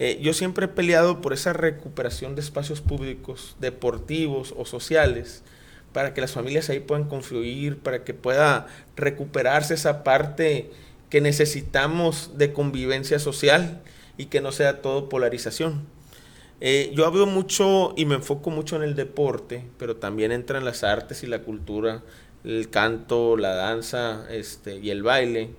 Eh, 0.00 0.18
yo 0.22 0.32
siempre 0.32 0.64
he 0.64 0.68
peleado 0.68 1.20
por 1.20 1.34
esa 1.34 1.52
recuperación 1.52 2.34
de 2.34 2.40
espacios 2.40 2.80
públicos, 2.80 3.54
deportivos 3.60 4.54
o 4.56 4.64
sociales, 4.64 5.42
para 5.92 6.14
que 6.14 6.22
las 6.22 6.32
familias 6.32 6.70
ahí 6.70 6.80
puedan 6.80 7.04
confluir, 7.06 7.76
para 7.76 8.02
que 8.02 8.14
pueda 8.14 8.66
recuperarse 8.96 9.74
esa 9.74 10.02
parte 10.02 10.70
que 11.10 11.20
necesitamos 11.20 12.38
de 12.38 12.54
convivencia 12.54 13.18
social 13.18 13.82
y 14.16 14.26
que 14.26 14.40
no 14.40 14.52
sea 14.52 14.80
todo 14.80 15.10
polarización. 15.10 15.84
Eh, 16.62 16.92
yo 16.94 17.04
hablo 17.04 17.26
mucho 17.26 17.92
y 17.94 18.06
me 18.06 18.14
enfoco 18.14 18.48
mucho 18.48 18.76
en 18.76 18.82
el 18.82 18.94
deporte, 18.94 19.64
pero 19.78 19.96
también 19.96 20.32
entran 20.32 20.64
las 20.64 20.82
artes 20.82 21.22
y 21.24 21.26
la 21.26 21.42
cultura, 21.42 22.02
el 22.42 22.70
canto, 22.70 23.36
la 23.36 23.54
danza 23.54 24.26
este, 24.30 24.78
y 24.78 24.88
el 24.88 25.02
baile, 25.02 25.50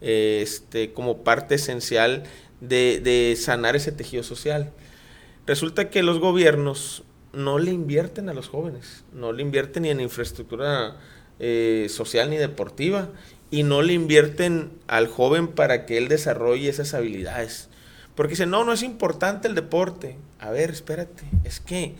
eh, 0.00 0.40
este, 0.40 0.92
como 0.92 1.24
parte 1.24 1.56
esencial 1.56 2.24
de, 2.62 3.36
sanar 3.38 3.76
ese 3.76 3.92
tejido 3.92 4.22
social. 4.22 4.72
Resulta 5.46 5.90
que 5.90 6.02
los 6.02 6.18
gobiernos 6.20 7.04
no 7.32 7.58
le 7.58 7.72
invierten 7.72 8.28
a 8.28 8.34
los 8.34 8.48
jóvenes, 8.48 9.04
no 9.12 9.32
le 9.32 9.42
invierten 9.42 9.82
ni 9.82 9.90
en 9.90 10.00
infraestructura 10.00 10.96
eh, 11.40 11.86
social 11.88 12.30
ni 12.30 12.36
deportiva 12.36 13.08
y 13.50 13.64
no 13.64 13.82
le 13.82 13.94
invierten 13.94 14.70
al 14.86 15.08
joven 15.08 15.48
para 15.48 15.84
que 15.86 15.98
él 15.98 16.08
desarrolle 16.08 16.68
esas 16.68 16.94
habilidades. 16.94 17.68
Porque 18.14 18.30
dicen, 18.30 18.50
no, 18.50 18.64
no 18.64 18.72
es 18.72 18.82
importante 18.82 19.48
el 19.48 19.54
deporte. 19.54 20.16
A 20.38 20.50
ver, 20.50 20.70
espérate, 20.70 21.24
es 21.44 21.60
que 21.60 21.94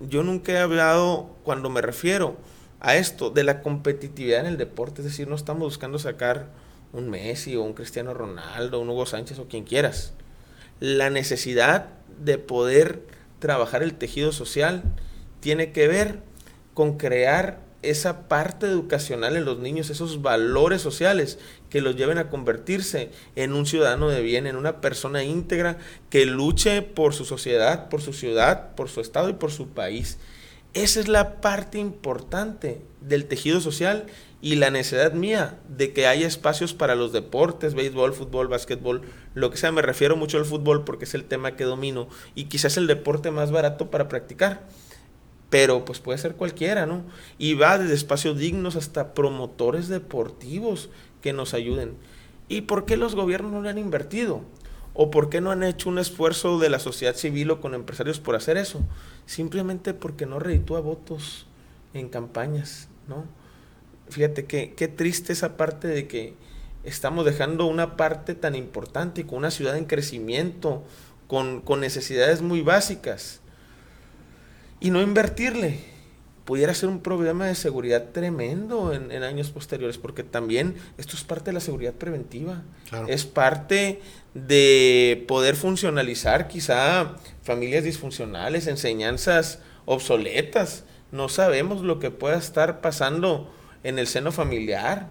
yo 0.00 0.22
nunca 0.22 0.52
he 0.52 0.58
hablado, 0.58 1.36
cuando 1.44 1.70
me 1.70 1.82
refiero 1.82 2.36
a 2.80 2.96
esto, 2.96 3.30
de 3.30 3.44
la 3.44 3.62
competitividad 3.62 4.40
en 4.40 4.46
el 4.46 4.56
deporte, 4.56 5.02
es 5.02 5.06
decir, 5.06 5.28
no 5.28 5.36
estamos 5.36 5.62
buscando 5.62 5.98
sacar 5.98 6.48
un 6.94 7.10
Messi 7.10 7.56
o 7.56 7.62
un 7.62 7.74
Cristiano 7.74 8.14
Ronaldo, 8.14 8.80
un 8.80 8.88
Hugo 8.88 9.04
Sánchez 9.04 9.38
o 9.38 9.48
quien 9.48 9.64
quieras. 9.64 10.14
La 10.80 11.10
necesidad 11.10 11.90
de 12.18 12.38
poder 12.38 13.02
trabajar 13.40 13.82
el 13.82 13.94
tejido 13.94 14.32
social 14.32 14.82
tiene 15.40 15.72
que 15.72 15.88
ver 15.88 16.20
con 16.72 16.96
crear 16.96 17.60
esa 17.82 18.28
parte 18.28 18.66
educacional 18.66 19.36
en 19.36 19.44
los 19.44 19.58
niños, 19.58 19.90
esos 19.90 20.22
valores 20.22 20.80
sociales 20.80 21.38
que 21.68 21.82
los 21.82 21.96
lleven 21.96 22.18
a 22.18 22.30
convertirse 22.30 23.10
en 23.36 23.52
un 23.52 23.66
ciudadano 23.66 24.08
de 24.08 24.22
bien, 24.22 24.46
en 24.46 24.56
una 24.56 24.80
persona 24.80 25.22
íntegra 25.22 25.78
que 26.08 26.24
luche 26.24 26.80
por 26.82 27.12
su 27.12 27.24
sociedad, 27.24 27.88
por 27.90 28.00
su 28.00 28.12
ciudad, 28.12 28.74
por 28.74 28.88
su 28.88 29.00
estado 29.00 29.28
y 29.28 29.34
por 29.34 29.50
su 29.50 29.68
país. 29.68 30.18
Esa 30.72 31.00
es 31.00 31.08
la 31.08 31.40
parte 31.40 31.78
importante 31.78 32.80
del 33.00 33.26
tejido 33.26 33.60
social 33.60 34.06
y 34.44 34.56
la 34.56 34.68
necesidad 34.68 35.14
mía 35.14 35.58
de 35.70 35.94
que 35.94 36.06
haya 36.06 36.26
espacios 36.26 36.74
para 36.74 36.94
los 36.94 37.14
deportes, 37.14 37.72
béisbol, 37.72 38.12
fútbol, 38.12 38.48
básquetbol, 38.48 39.00
lo 39.32 39.50
que 39.50 39.56
sea. 39.56 39.72
Me 39.72 39.80
refiero 39.80 40.16
mucho 40.16 40.36
al 40.36 40.44
fútbol 40.44 40.84
porque 40.84 41.06
es 41.06 41.14
el 41.14 41.24
tema 41.24 41.56
que 41.56 41.64
domino 41.64 42.08
y 42.34 42.44
quizás 42.44 42.76
el 42.76 42.86
deporte 42.86 43.30
más 43.30 43.50
barato 43.50 43.90
para 43.90 44.06
practicar. 44.06 44.66
Pero 45.48 45.86
pues 45.86 45.98
puede 46.00 46.18
ser 46.18 46.34
cualquiera, 46.34 46.84
¿no? 46.84 47.04
Y 47.38 47.54
va 47.54 47.78
desde 47.78 47.94
espacios 47.94 48.36
dignos 48.36 48.76
hasta 48.76 49.14
promotores 49.14 49.88
deportivos 49.88 50.90
que 51.22 51.32
nos 51.32 51.54
ayuden. 51.54 51.94
¿Y 52.46 52.60
por 52.60 52.84
qué 52.84 52.98
los 52.98 53.14
gobiernos 53.14 53.50
no 53.50 53.62
le 53.62 53.70
han 53.70 53.78
invertido? 53.78 54.42
¿O 54.92 55.10
por 55.10 55.30
qué 55.30 55.40
no 55.40 55.52
han 55.52 55.62
hecho 55.62 55.88
un 55.88 55.98
esfuerzo 55.98 56.58
de 56.58 56.68
la 56.68 56.80
sociedad 56.80 57.14
civil 57.14 57.50
o 57.50 57.62
con 57.62 57.72
empresarios 57.72 58.20
por 58.20 58.36
hacer 58.36 58.58
eso? 58.58 58.82
Simplemente 59.24 59.94
porque 59.94 60.26
no 60.26 60.38
reditúa 60.38 60.80
votos 60.80 61.46
en 61.94 62.10
campañas, 62.10 62.90
¿no? 63.08 63.24
Fíjate 64.14 64.44
que, 64.44 64.74
qué 64.74 64.86
triste 64.86 65.32
esa 65.32 65.56
parte 65.56 65.88
de 65.88 66.06
que 66.06 66.34
estamos 66.84 67.24
dejando 67.24 67.66
una 67.66 67.96
parte 67.96 68.36
tan 68.36 68.54
importante 68.54 69.26
con 69.26 69.38
una 69.38 69.50
ciudad 69.50 69.76
en 69.76 69.86
crecimiento, 69.86 70.84
con, 71.26 71.60
con 71.60 71.80
necesidades 71.80 72.40
muy 72.40 72.60
básicas, 72.60 73.40
y 74.78 74.90
no 74.90 75.02
invertirle 75.02 75.80
pudiera 76.44 76.72
ser 76.74 76.90
un 76.90 77.00
problema 77.00 77.46
de 77.46 77.56
seguridad 77.56 78.10
tremendo 78.12 78.92
en, 78.92 79.10
años 79.24 79.50
posteriores, 79.50 79.98
porque 79.98 80.22
también 80.22 80.76
esto 80.96 81.16
es 81.16 81.24
parte 81.24 81.46
de 81.46 81.54
la 81.54 81.60
seguridad 81.60 81.94
preventiva. 81.94 82.62
Es 83.08 83.24
parte 83.24 84.00
de 84.34 85.24
poder 85.26 85.56
funcionalizar 85.56 86.46
quizá 86.46 87.16
familias 87.42 87.82
disfuncionales, 87.82 88.68
enseñanzas 88.68 89.58
obsoletas. 89.86 90.84
No 91.10 91.28
sabemos 91.28 91.82
lo 91.82 91.98
que 91.98 92.12
pueda 92.12 92.36
estar 92.36 92.80
pasando 92.80 93.50
en 93.84 94.00
el 94.00 94.08
seno 94.08 94.32
familiar, 94.32 95.08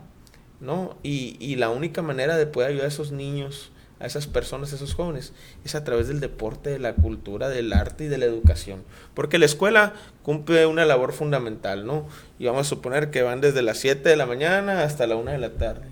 ¿no? 0.59 0.97
Y, 1.01 1.37
y 1.39 1.55
la 1.55 1.69
única 1.69 2.01
manera 2.01 2.35
de 2.35 2.45
poder 2.45 2.71
ayudar 2.71 2.85
a 2.85 2.89
esos 2.89 3.11
niños 3.11 3.71
a 4.03 4.05
esas 4.05 4.27
personas, 4.27 4.73
a 4.73 4.75
esos 4.75 4.95
jóvenes, 4.95 5.31
es 5.63 5.75
a 5.75 5.85
través 5.85 6.09
del 6.09 6.19
deporte, 6.19 6.69
de 6.69 6.79
la 6.79 6.93
cultura, 6.93 7.47
del 7.47 7.71
arte 7.71 8.03
y 8.03 8.07
de 8.07 8.17
la 8.17 8.25
educación. 8.25 8.83
Porque 9.13 9.39
la 9.39 9.45
escuela 9.45 9.93
cumple 10.23 10.65
una 10.65 10.83
labor 10.83 11.13
fundamental, 11.13 11.85
¿no? 11.85 12.05
Y 12.37 12.45
vamos 12.45 12.67
a 12.67 12.69
suponer 12.69 13.11
que 13.11 13.21
van 13.21 13.39
desde 13.39 13.61
las 13.61 13.77
7 13.77 14.07
de 14.07 14.17
la 14.17 14.25
mañana 14.25 14.83
hasta 14.83 15.07
la 15.07 15.15
1 15.15 15.31
de 15.31 15.37
la 15.37 15.53
tarde. 15.53 15.87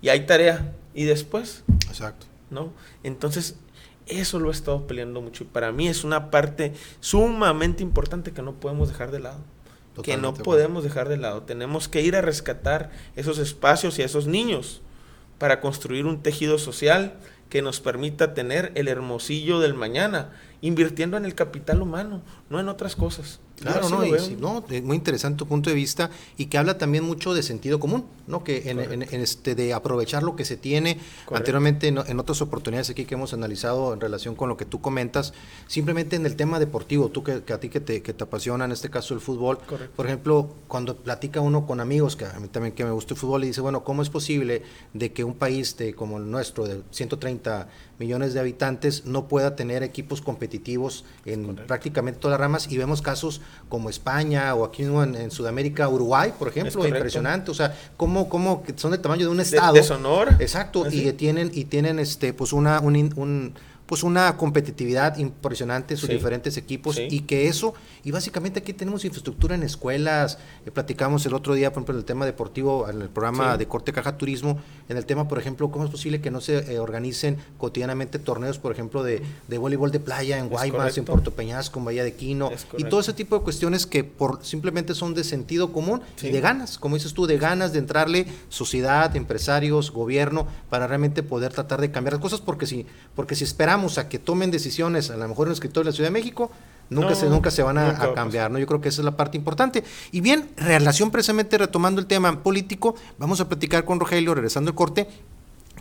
Y 0.00 0.08
hay 0.10 0.24
tarea. 0.24 0.72
¿Y 0.94 1.04
después? 1.04 1.64
Exacto. 1.88 2.26
¿No? 2.50 2.72
Entonces, 3.02 3.56
eso 4.06 4.38
lo 4.38 4.50
he 4.50 4.52
estado 4.52 4.86
peleando 4.86 5.20
mucho. 5.20 5.42
Y 5.42 5.48
para 5.48 5.72
mí 5.72 5.88
es 5.88 6.04
una 6.04 6.30
parte 6.30 6.74
sumamente 7.00 7.82
importante 7.82 8.32
que 8.32 8.42
no 8.42 8.54
podemos 8.54 8.88
dejar 8.88 9.10
de 9.10 9.18
lado. 9.18 9.40
Que 10.02 10.16
no 10.16 10.34
podemos 10.34 10.84
dejar 10.84 11.08
de 11.08 11.16
lado. 11.16 11.42
Tenemos 11.42 11.88
que 11.88 12.02
ir 12.02 12.16
a 12.16 12.20
rescatar 12.20 12.90
esos 13.16 13.38
espacios 13.38 13.98
y 13.98 14.02
a 14.02 14.06
esos 14.06 14.26
niños 14.26 14.82
para 15.38 15.60
construir 15.60 16.06
un 16.06 16.22
tejido 16.22 16.58
social 16.58 17.14
que 17.48 17.62
nos 17.62 17.80
permita 17.80 18.34
tener 18.34 18.72
el 18.74 18.88
hermosillo 18.88 19.60
del 19.60 19.74
mañana, 19.74 20.32
invirtiendo 20.60 21.16
en 21.16 21.24
el 21.24 21.34
capital 21.34 21.80
humano, 21.80 22.22
no 22.50 22.60
en 22.60 22.68
otras 22.68 22.94
cosas. 22.96 23.40
Claro, 23.60 23.88
no, 23.88 24.02
no, 24.38 24.64
muy 24.82 24.96
interesante 24.96 25.38
tu 25.38 25.46
punto 25.46 25.70
de 25.70 25.76
vista 25.76 26.10
y 26.36 26.46
que 26.46 26.58
habla 26.58 26.78
también 26.78 27.04
mucho 27.04 27.34
de 27.34 27.42
sentido 27.42 27.80
común, 27.80 28.04
¿no? 28.26 28.44
Que 28.44 28.70
en, 28.70 29.02
este 29.02 29.54
de 29.54 29.72
aprovechar 29.72 30.22
lo 30.22 30.36
que 30.36 30.44
se 30.44 30.56
tiene. 30.56 31.00
Anteriormente 31.30 31.88
en, 31.88 32.20
otras 32.20 32.40
oportunidades 32.42 32.90
aquí 32.90 33.04
que 33.04 33.14
hemos 33.14 33.32
analizado 33.32 33.92
en 33.92 34.00
relación 34.00 34.34
con 34.34 34.48
lo 34.48 34.56
que 34.56 34.64
tú 34.64 34.80
comentas, 34.80 35.32
simplemente 35.66 36.16
en 36.16 36.26
el 36.26 36.36
tema 36.36 36.58
deportivo, 36.58 37.08
tú 37.08 37.24
que, 37.24 37.42
a 37.52 37.60
ti 37.60 37.68
que 37.68 37.80
te, 37.80 38.02
que 38.02 38.12
te, 38.12 38.24
apasiona, 38.24 38.64
en 38.64 38.72
este 38.72 38.90
caso 38.90 39.14
el 39.14 39.20
fútbol, 39.20 39.58
por 39.96 40.06
ejemplo, 40.06 40.54
cuando 40.68 40.96
platica 40.96 41.40
uno 41.40 41.66
con 41.66 41.80
amigos, 41.80 42.16
que 42.16 42.26
a 42.26 42.38
mí 42.38 42.48
también 42.48 42.74
que 42.74 42.84
me 42.84 42.90
gusta 42.90 43.14
el 43.14 43.20
fútbol, 43.20 43.44
y 43.44 43.48
dice, 43.48 43.60
bueno, 43.60 43.84
¿cómo 43.84 44.02
es 44.02 44.10
posible 44.10 44.62
de 44.92 45.12
que 45.12 45.24
un 45.24 45.34
país 45.34 45.76
de, 45.76 45.94
como 45.94 46.18
el 46.18 46.30
nuestro, 46.30 46.66
de 46.66 46.82
130 46.90 47.68
millones 47.98 48.34
de 48.34 48.40
habitantes, 48.40 49.04
no 49.04 49.28
pueda 49.28 49.56
tener 49.56 49.82
equipos 49.82 50.20
competitivos 50.20 51.04
en 51.24 51.56
prácticamente 51.56 52.20
todas 52.20 52.34
las 52.34 52.40
ramas? 52.40 52.70
Y 52.70 52.78
vemos 52.78 53.02
casos 53.02 53.40
como 53.68 53.90
España 53.90 54.54
o 54.54 54.64
aquí 54.64 54.82
en, 54.82 55.14
en 55.14 55.30
Sudamérica, 55.30 55.88
Uruguay, 55.88 56.32
por 56.38 56.48
ejemplo, 56.48 56.86
impresionante, 56.86 57.50
o 57.50 57.54
sea, 57.54 57.74
como, 57.96 58.28
como 58.28 58.62
son 58.76 58.92
del 58.92 59.00
tamaño 59.00 59.26
de 59.26 59.32
un 59.32 59.40
estado. 59.40 59.74
De, 59.74 59.82
Sonora. 59.82 60.36
Exacto, 60.38 60.86
y 60.90 61.12
tienen, 61.12 61.50
y 61.52 61.64
tienen 61.64 61.98
este, 61.98 62.32
pues 62.32 62.52
una, 62.52 62.80
un, 62.80 62.96
un 63.16 63.54
pues 63.88 64.02
una 64.02 64.36
competitividad 64.36 65.16
impresionante 65.16 65.94
en 65.94 65.98
sus 65.98 66.10
diferentes 66.10 66.58
equipos 66.58 66.98
y 66.98 67.20
que 67.20 67.48
eso, 67.48 67.72
y 68.04 68.10
básicamente 68.10 68.60
aquí 68.60 68.74
tenemos 68.74 69.02
infraestructura 69.06 69.54
en 69.54 69.62
escuelas, 69.62 70.38
eh, 70.66 70.70
platicamos 70.70 71.24
el 71.24 71.32
otro 71.32 71.54
día, 71.54 71.72
por 71.72 71.78
ejemplo, 71.78 71.94
en 71.94 72.00
el 72.00 72.04
tema 72.04 72.26
deportivo, 72.26 72.86
en 72.86 73.00
el 73.00 73.08
programa 73.08 73.56
de 73.56 73.66
Corte 73.66 73.94
Caja 73.94 74.18
Turismo, 74.18 74.58
en 74.90 74.98
el 74.98 75.06
tema, 75.06 75.26
por 75.26 75.38
ejemplo, 75.38 75.70
cómo 75.70 75.86
es 75.86 75.90
posible 75.90 76.20
que 76.20 76.30
no 76.30 76.42
se 76.42 76.70
eh, 76.70 76.78
organicen 76.78 77.38
cotidianamente 77.56 78.18
torneos, 78.18 78.58
por 78.58 78.72
ejemplo, 78.72 79.02
de, 79.02 79.22
de 79.48 79.56
voleibol 79.56 79.90
de 79.90 80.00
playa 80.00 80.36
en 80.36 80.50
Guaymas, 80.50 80.98
en 80.98 81.06
Puerto 81.06 81.30
Peñasco, 81.30 81.78
en 81.78 81.86
Bahía 81.86 82.04
de 82.04 82.12
Quino, 82.12 82.50
y 82.76 82.84
todo 82.84 83.00
ese 83.00 83.14
tipo 83.14 83.38
de 83.38 83.42
cuestiones 83.42 83.86
que 83.86 84.04
por 84.04 84.44
simplemente 84.44 84.94
son 84.94 85.14
de 85.14 85.24
sentido 85.24 85.72
común 85.72 86.02
y 86.22 86.28
de 86.28 86.40
ganas, 86.42 86.76
como 86.76 86.96
dices 86.96 87.14
tú, 87.14 87.26
de 87.26 87.38
ganas 87.38 87.72
de 87.72 87.78
entrarle 87.78 88.26
sociedad, 88.50 89.16
empresarios, 89.16 89.92
gobierno, 89.92 90.46
para 90.68 90.86
realmente 90.86 91.22
poder 91.22 91.54
tratar 91.54 91.80
de 91.80 91.90
cambiar 91.90 92.12
las 92.12 92.20
cosas, 92.20 92.42
porque 92.42 92.66
si, 92.66 92.84
porque 93.14 93.34
si 93.34 93.44
esperamos 93.44 93.77
a 93.98 94.08
que 94.08 94.18
tomen 94.18 94.50
decisiones, 94.50 95.10
a 95.10 95.16
lo 95.16 95.28
mejor 95.28 95.46
en 95.46 95.50
el 95.50 95.54
escritorio 95.54 95.84
de 95.84 95.90
la 95.92 95.94
Ciudad 95.94 96.08
de 96.08 96.12
México, 96.12 96.50
nunca, 96.90 97.14
se, 97.14 97.28
nunca 97.28 97.50
se 97.50 97.62
van 97.62 97.78
a, 97.78 98.12
cambiar, 98.14 98.50
¿no? 98.50 98.58
Yo 98.58 98.66
creo 98.66 98.80
que 98.80 98.88
esa 98.88 99.00
es 99.00 99.04
la 99.04 99.16
parte 99.16 99.36
importante. 99.36 99.84
Y 100.10 100.20
bien, 100.20 100.50
relación 100.56 101.10
precisamente 101.10 101.56
retomando 101.58 102.00
el 102.00 102.06
tema 102.06 102.42
político, 102.42 102.94
vamos 103.18 103.40
a 103.40 103.48
platicar 103.48 103.84
con 103.84 104.00
Rogelio, 104.00 104.34
regresando 104.34 104.70
al 104.70 104.74
corte, 104.74 105.08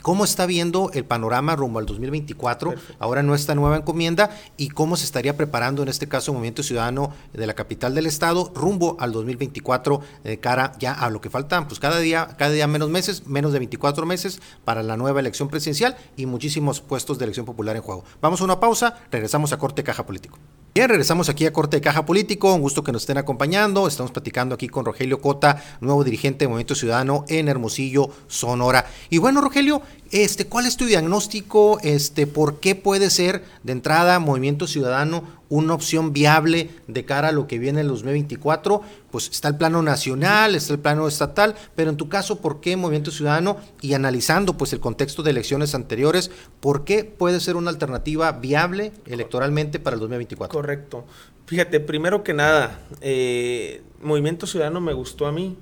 cómo 0.02 0.24
está 0.24 0.46
viendo 0.46 0.92
el 0.94 1.06
panorama 1.06 1.56
rumbo 1.56 1.80
al 1.80 1.86
2024, 1.86 2.74
ahora 3.00 3.24
nuestra 3.24 3.56
nueva 3.56 3.78
encomienda, 3.78 4.30
y 4.58 4.70
cómo 4.70 4.96
se 4.96 5.06
estaría 5.06 5.38
preparando 5.38 5.84
en 5.84 5.90
este 5.90 6.08
caso 6.08 6.32
el 6.32 6.36
Movimiento 6.36 6.64
Ciudadano 6.64 7.12
de 7.34 7.48
la 7.48 7.54
capital 7.54 7.96
del 7.96 8.06
estado 8.06 8.52
rumbo 8.56 8.98
al 9.00 9.12
2024 9.12 10.02
de 10.24 10.40
cara 10.40 10.74
ya 10.80 10.94
a 10.94 11.10
lo 11.10 11.22
que 11.22 11.30
faltan, 11.30 11.68
pues 11.68 11.80
cada 11.80 12.00
día, 12.00 12.36
cada 12.38 12.52
día 12.52 12.68
menos 12.68 12.90
meses, 12.90 13.28
menos 13.28 13.54
de 13.54 13.60
24 13.60 14.06
meses 14.06 14.42
para 14.66 14.84
la 14.84 14.98
nueva 14.98 15.20
elección 15.20 15.50
presidencial 15.50 15.98
y 16.16 16.26
muchísimos 16.26 16.82
puestos 16.82 17.18
de 17.18 17.26
elección 17.26 17.46
popular 17.46 17.76
en 17.76 17.82
juego. 17.82 18.04
Vamos 18.22 18.42
a 18.42 18.44
una 18.44 18.60
pausa, 18.60 18.98
regresamos 19.12 19.54
a 19.54 19.58
Corte 19.58 19.84
Caja 19.84 20.06
Político. 20.06 20.38
Bien, 20.74 20.90
regresamos 20.90 21.28
aquí 21.28 21.46
a 21.48 21.54
Corte 21.54 21.78
de 21.78 21.82
Caja 21.82 22.06
Político. 22.06 22.54
Un 22.54 22.62
gusto 22.62 22.84
que 22.84 22.92
nos 22.92 23.02
estén 23.02 23.18
acompañando. 23.18 23.88
Estamos 23.88 24.12
platicando 24.12 24.54
aquí 24.54 24.68
con 24.68 24.86
Rogelio 24.86 25.20
Cota, 25.20 25.64
nuevo 25.82 26.04
dirigente 26.04 26.46
de 26.46 26.50
Movimiento 26.50 26.76
Ciudadano 26.76 27.26
en 27.30 27.48
Hermosillo, 27.48 28.10
Sonora. 28.28 28.86
Y 29.10 29.18
bueno, 29.18 29.42
Rogelio, 29.42 29.82
este, 30.12 30.46
¿cuál 30.46 30.68
es 30.68 30.78
tu 30.78 30.86
diagnóstico? 30.86 31.80
Este, 31.82 32.28
¿Por 32.28 32.60
qué 32.60 32.76
puede 32.76 33.10
ser 33.10 33.44
de 33.64 33.72
entrada 33.72 34.20
Movimiento 34.20 34.68
Ciudadano 34.68 35.24
una 35.50 35.74
opción 35.74 36.14
viable 36.14 36.70
de 36.88 37.06
cara 37.06 37.30
a 37.30 37.32
lo 37.32 37.48
que 37.48 37.60
viene 37.60 37.80
en 37.80 37.86
el 37.86 37.92
2024? 37.92 38.82
Pues 39.12 39.30
está 39.30 39.48
el 39.48 39.58
plano 39.58 39.82
nacional, 39.82 40.56
está 40.56 40.74
el 40.74 40.80
plano 40.80 41.08
estatal, 41.08 41.56
pero 41.76 41.90
en 41.90 41.98
tu 41.98 42.10
caso, 42.10 42.42
¿por 42.42 42.60
qué 42.60 42.76
Movimiento 42.78 43.12
Ciudadano? 43.12 43.58
Y 43.82 43.94
analizando 43.94 44.58
pues 44.58 44.74
el 44.74 44.80
contexto 44.80 45.24
de 45.24 45.32
elecciones 45.32 45.76
anteriores, 45.76 46.32
¿por 46.60 46.84
qué 46.84 47.04
puede 47.04 47.40
ser 47.40 47.56
una 47.56 47.70
alternativa 47.70 48.32
viable 48.34 48.92
electoralmente 49.06 49.80
para 49.80 49.96
el 49.96 50.00
2024? 50.02 50.60
Correcto. 50.60 51.06
Fíjate, 51.46 51.80
primero 51.80 52.24
que 52.24 52.34
nada, 52.34 52.82
eh, 53.02 53.82
Movimiento 54.02 54.48
Ciudadano 54.48 54.82
me 54.82 54.94
gustó 54.94 55.28
a 55.28 55.32
mí 55.32 55.58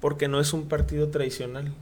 porque 0.00 0.28
no 0.28 0.40
es 0.40 0.52
un 0.52 0.66
partido 0.68 1.08
tradicional 1.08 1.72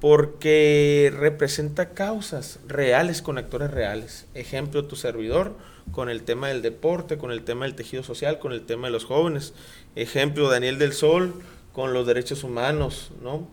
porque 0.00 1.12
representa 1.16 1.90
causas 1.90 2.60
reales 2.66 3.20
con 3.20 3.36
actores 3.36 3.70
reales. 3.70 4.26
Ejemplo, 4.34 4.84
tu 4.84 4.96
servidor 4.96 5.56
con 5.90 6.08
el 6.08 6.22
tema 6.22 6.48
del 6.48 6.62
deporte, 6.62 7.18
con 7.18 7.32
el 7.32 7.42
tema 7.42 7.64
del 7.64 7.74
tejido 7.74 8.02
social, 8.02 8.38
con 8.38 8.52
el 8.52 8.64
tema 8.64 8.86
de 8.88 8.92
los 8.92 9.04
jóvenes. 9.04 9.54
Ejemplo, 9.96 10.48
Daniel 10.48 10.78
del 10.78 10.92
Sol 10.92 11.34
con 11.72 11.92
los 11.92 12.06
derechos 12.06 12.44
humanos, 12.44 13.10
¿no? 13.22 13.48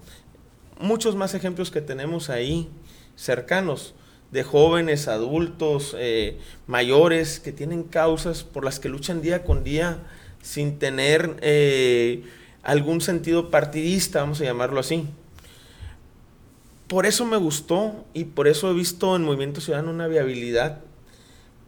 Muchos 0.79 1.15
más 1.15 1.33
ejemplos 1.33 1.71
que 1.71 1.81
tenemos 1.81 2.29
ahí 2.29 2.69
cercanos 3.15 3.95
de 4.31 4.43
jóvenes, 4.43 5.07
adultos, 5.07 5.95
eh, 5.97 6.37
mayores 6.67 7.39
que 7.39 7.51
tienen 7.51 7.83
causas 7.83 8.43
por 8.43 8.65
las 8.65 8.79
que 8.79 8.89
luchan 8.89 9.21
día 9.21 9.43
con 9.43 9.63
día 9.63 9.99
sin 10.41 10.77
tener 10.77 11.37
eh, 11.41 12.23
algún 12.61 12.99
sentido 12.99 13.49
partidista, 13.49 14.21
vamos 14.21 14.41
a 14.41 14.43
llamarlo 14.43 14.79
así 14.79 15.07
por 16.87 17.05
eso 17.05 17.25
me 17.25 17.37
gustó 17.37 18.05
y 18.13 18.25
por 18.25 18.47
eso 18.47 18.69
he 18.69 18.73
visto 18.73 19.15
en 19.15 19.23
Movimiento 19.23 19.61
Ciudadano 19.61 19.91
una 19.91 20.07
viabilidad, 20.07 20.81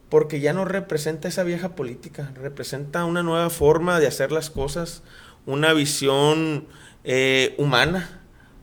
porque 0.09 0.39
ya 0.39 0.53
no 0.53 0.63
representa 0.63 1.27
esa 1.27 1.43
vieja 1.43 1.75
política, 1.75 2.31
representa 2.35 3.05
una 3.05 3.23
nueva 3.23 3.49
forma 3.49 3.99
de 3.99 4.07
hacer 4.07 4.31
las 4.31 4.49
cosas, 4.49 5.03
una 5.45 5.73
visión 5.73 6.67
eh, 7.03 7.55
humana, 7.57 8.21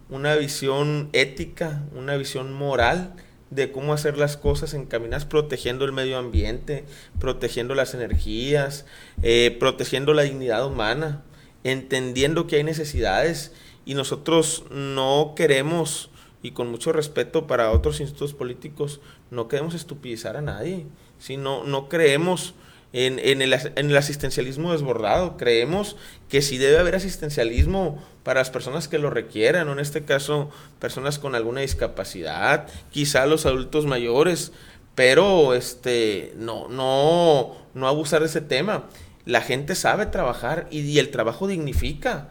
una 0.08 0.36
visión 0.36 1.08
ética, 1.12 1.82
una 1.94 2.16
visión 2.16 2.52
moral 2.52 3.14
de 3.50 3.72
cómo 3.72 3.92
hacer 3.92 4.16
las 4.16 4.36
cosas 4.36 4.74
encaminadas 4.74 5.24
protegiendo 5.24 5.84
el 5.84 5.92
medio 5.92 6.18
ambiente, 6.18 6.84
protegiendo 7.20 7.74
las 7.74 7.94
energías, 7.94 8.86
eh, 9.22 9.56
protegiendo 9.58 10.14
la 10.14 10.22
dignidad 10.22 10.66
humana, 10.66 11.22
entendiendo 11.62 12.46
que 12.46 12.56
hay 12.56 12.64
necesidades 12.64 13.52
y 13.84 13.94
nosotros 13.94 14.64
no 14.70 15.34
queremos 15.36 16.10
y 16.44 16.50
con 16.50 16.70
mucho 16.70 16.92
respeto 16.92 17.46
para 17.46 17.70
otros 17.70 18.00
institutos 18.00 18.34
políticos, 18.34 19.00
no 19.30 19.48
queremos 19.48 19.74
estupidizar 19.74 20.36
a 20.36 20.42
nadie, 20.42 20.84
sino 21.18 21.64
no 21.64 21.88
creemos 21.88 22.54
en, 22.92 23.40
el, 23.40 23.96
asistencialismo 23.96 24.72
desbordado, 24.72 25.38
creemos 25.38 25.96
que 26.28 26.42
sí 26.42 26.58
debe 26.58 26.78
haber 26.78 26.96
asistencialismo 26.96 28.04
para 28.24 28.40
las 28.40 28.50
personas 28.50 28.88
que 28.88 28.98
lo 28.98 29.08
requieran, 29.08 29.70
en 29.70 29.78
este 29.78 30.04
caso 30.04 30.50
personas 30.80 31.18
con 31.18 31.34
alguna 31.34 31.62
discapacidad, 31.62 32.68
quizá 32.90 33.24
los 33.24 33.46
adultos 33.46 33.86
mayores, 33.86 34.52
pero 34.94 35.54
este 35.54 36.34
no 36.36 36.68
no 36.68 37.56
no 37.72 37.88
abusar 37.88 38.20
de 38.20 38.26
ese 38.26 38.42
tema. 38.42 38.84
La 39.24 39.40
gente 39.40 39.74
sabe 39.74 40.04
trabajar 40.04 40.68
y, 40.70 40.98
el 40.98 41.10
trabajo 41.10 41.48
dignifica 41.48 42.28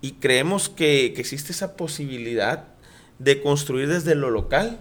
y 0.00 0.12
creemos 0.12 0.68
que, 0.68 1.12
que 1.12 1.20
existe 1.20 1.50
esa 1.50 1.76
posibilidad 1.76 2.77
de 3.18 3.42
construir 3.42 3.88
desde 3.88 4.14
lo 4.14 4.30
local 4.30 4.80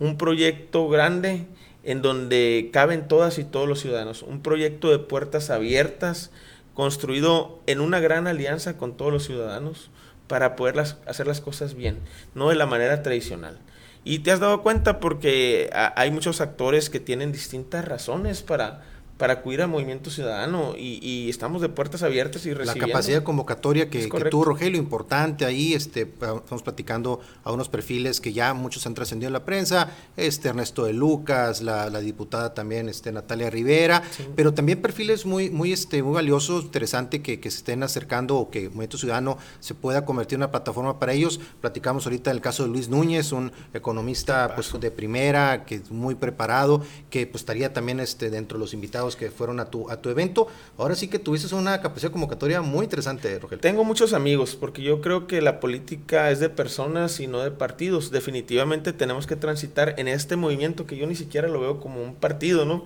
un 0.00 0.16
proyecto 0.16 0.88
grande 0.88 1.46
en 1.84 2.02
donde 2.02 2.70
caben 2.72 3.08
todas 3.08 3.38
y 3.38 3.44
todos 3.44 3.68
los 3.68 3.80
ciudadanos, 3.80 4.22
un 4.22 4.42
proyecto 4.42 4.90
de 4.90 4.98
puertas 4.98 5.50
abiertas, 5.50 6.30
construido 6.74 7.60
en 7.66 7.80
una 7.80 8.00
gran 8.00 8.26
alianza 8.26 8.76
con 8.76 8.96
todos 8.96 9.12
los 9.12 9.24
ciudadanos 9.24 9.90
para 10.26 10.56
poder 10.56 10.78
hacer 10.78 11.26
las 11.26 11.40
cosas 11.40 11.74
bien, 11.74 11.98
no 12.34 12.48
de 12.48 12.54
la 12.54 12.66
manera 12.66 13.02
tradicional. 13.02 13.58
Y 14.04 14.20
te 14.20 14.32
has 14.32 14.40
dado 14.40 14.62
cuenta 14.62 14.98
porque 14.98 15.70
hay 15.72 16.10
muchos 16.10 16.40
actores 16.40 16.90
que 16.90 17.00
tienen 17.00 17.30
distintas 17.30 17.84
razones 17.84 18.42
para, 18.42 18.82
para 19.22 19.34
acudir 19.34 19.62
al 19.62 19.68
movimiento 19.68 20.10
ciudadano 20.10 20.74
y, 20.76 21.30
estamos 21.30 21.62
de 21.62 21.68
puertas 21.68 22.02
abiertas 22.02 22.44
y 22.44 22.54
recibiendo. 22.54 22.88
La 22.88 22.92
capacidad 22.92 23.18
de 23.18 23.22
convocatoria 23.22 23.88
que, 23.88 24.08
tuvo 24.08 24.46
Rogelio, 24.46 24.80
importante 24.80 25.44
ahí, 25.44 25.74
este, 25.74 26.02
estamos 26.02 26.64
platicando 26.64 27.20
a 27.44 27.52
unos 27.52 27.68
perfiles 27.68 28.20
que 28.20 28.32
ya 28.32 28.52
muchos 28.52 28.84
han 28.84 28.94
trascendido 28.94 29.28
en 29.28 29.34
la 29.34 29.44
prensa, 29.44 29.92
este 30.16 30.48
Ernesto 30.48 30.86
de 30.86 30.92
Lucas, 30.92 31.62
la, 31.62 31.88
diputada 32.00 32.52
también 32.52 32.88
este, 32.88 33.12
Natalia 33.12 33.48
Rivera, 33.48 34.02
pero 34.34 34.54
también 34.54 34.82
perfiles 34.82 35.24
muy, 35.24 35.50
muy, 35.50 35.72
este, 35.72 36.02
muy 36.02 36.14
valiosos, 36.14 36.64
interesante 36.64 37.22
que, 37.22 37.40
se 37.40 37.58
estén 37.58 37.84
acercando 37.84 38.38
o 38.38 38.50
que 38.50 38.64
el 38.64 38.68
Movimiento 38.70 38.98
Ciudadano 38.98 39.38
se 39.60 39.74
pueda 39.74 40.04
convertir 40.04 40.34
en 40.34 40.40
una 40.40 40.50
plataforma 40.50 40.98
para 40.98 41.12
ellos. 41.12 41.38
Platicamos 41.60 42.06
ahorita 42.06 42.30
del 42.30 42.40
caso 42.40 42.64
de 42.64 42.70
Luis 42.70 42.88
Núñez, 42.88 43.30
un 43.30 43.52
economista 43.72 44.56
pues, 44.56 44.72
de 44.80 44.90
primera, 44.90 45.64
que 45.64 45.76
es 45.76 45.92
muy 45.92 46.16
preparado, 46.16 46.82
que 47.08 47.24
pues 47.28 47.42
estaría 47.42 47.72
también 47.72 48.00
este, 48.00 48.28
dentro 48.28 48.58
de 48.58 48.64
los 48.64 48.74
invitados 48.74 49.11
que 49.16 49.30
fueron 49.30 49.60
a 49.60 49.66
tu, 49.66 49.90
a 49.90 50.00
tu 50.00 50.10
evento. 50.10 50.48
Ahora 50.78 50.94
sí 50.94 51.08
que 51.08 51.18
tuviste 51.18 51.54
una 51.54 51.80
capacidad 51.80 52.12
convocatoria 52.12 52.62
muy 52.62 52.84
interesante, 52.84 53.38
Rogelio. 53.38 53.60
Tengo 53.60 53.84
muchos 53.84 54.12
amigos, 54.12 54.56
porque 54.56 54.82
yo 54.82 55.00
creo 55.00 55.26
que 55.26 55.40
la 55.40 55.60
política 55.60 56.30
es 56.30 56.40
de 56.40 56.48
personas 56.48 57.20
y 57.20 57.26
no 57.26 57.40
de 57.40 57.50
partidos. 57.50 58.10
Definitivamente 58.10 58.92
tenemos 58.92 59.26
que 59.26 59.36
transitar 59.36 59.94
en 59.98 60.08
este 60.08 60.36
movimiento 60.36 60.86
que 60.86 60.96
yo 60.96 61.06
ni 61.06 61.14
siquiera 61.14 61.48
lo 61.48 61.60
veo 61.60 61.80
como 61.80 62.02
un 62.02 62.14
partido, 62.14 62.64
¿no? 62.64 62.84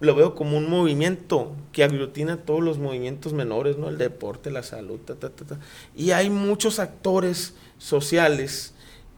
Lo 0.00 0.14
veo 0.14 0.34
como 0.34 0.56
un 0.56 0.70
movimiento 0.70 1.54
que 1.72 1.84
aglutina 1.84 2.38
todos 2.38 2.62
los 2.62 2.78
movimientos 2.78 3.32
menores, 3.32 3.76
¿no? 3.76 3.88
El 3.88 3.98
deporte, 3.98 4.50
la 4.50 4.62
salud, 4.62 4.98
ta, 5.00 5.14
ta, 5.14 5.28
ta, 5.28 5.58
Y 5.94 6.12
hay 6.12 6.30
muchos 6.30 6.78
actores 6.78 7.54
sociales 7.78 8.72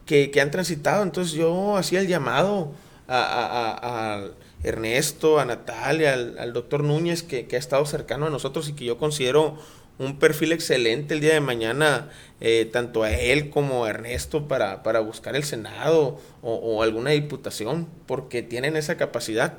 que, 0.07 0.31
que 0.31 0.41
han 0.41 0.51
transitado. 0.51 1.03
Entonces 1.03 1.35
yo 1.35 1.77
hacía 1.77 2.01
el 2.01 2.09
llamado 2.09 2.73
a, 3.09 4.25
Ernesto, 4.63 5.41
a 5.41 5.45
Natalia, 5.45 6.15
al, 6.15 6.53
doctor 6.53 6.85
Núñez, 6.85 7.23
que, 7.23 7.47
ha 7.53 7.57
estado 7.57 7.85
cercano 7.87 8.27
a 8.27 8.31
nosotros 8.31 8.69
y 8.69 8.75
que 8.75 8.85
yo 8.85 8.97
considero 8.99 9.57
un 9.99 10.19
perfil 10.19 10.53
excelente 10.53 11.15
el 11.15 11.21
día 11.21 11.35
de 11.35 11.41
mañana, 11.41 12.11
eh, 12.41 12.69
tanto 12.73 13.03
a 13.03 13.13
él 13.13 13.51
como 13.51 13.85
a 13.85 13.91
Ernesto, 13.91 14.49
para, 14.49 14.83
para 14.83 15.01
buscar 15.01 15.37
el 15.37 15.45
Senado 15.45 16.21
o, 16.43 16.83
alguna 16.83 17.11
diputación, 17.11 17.89
porque 18.07 18.43
tienen 18.43 18.77
esa 18.77 18.97
capacidad. 18.97 19.59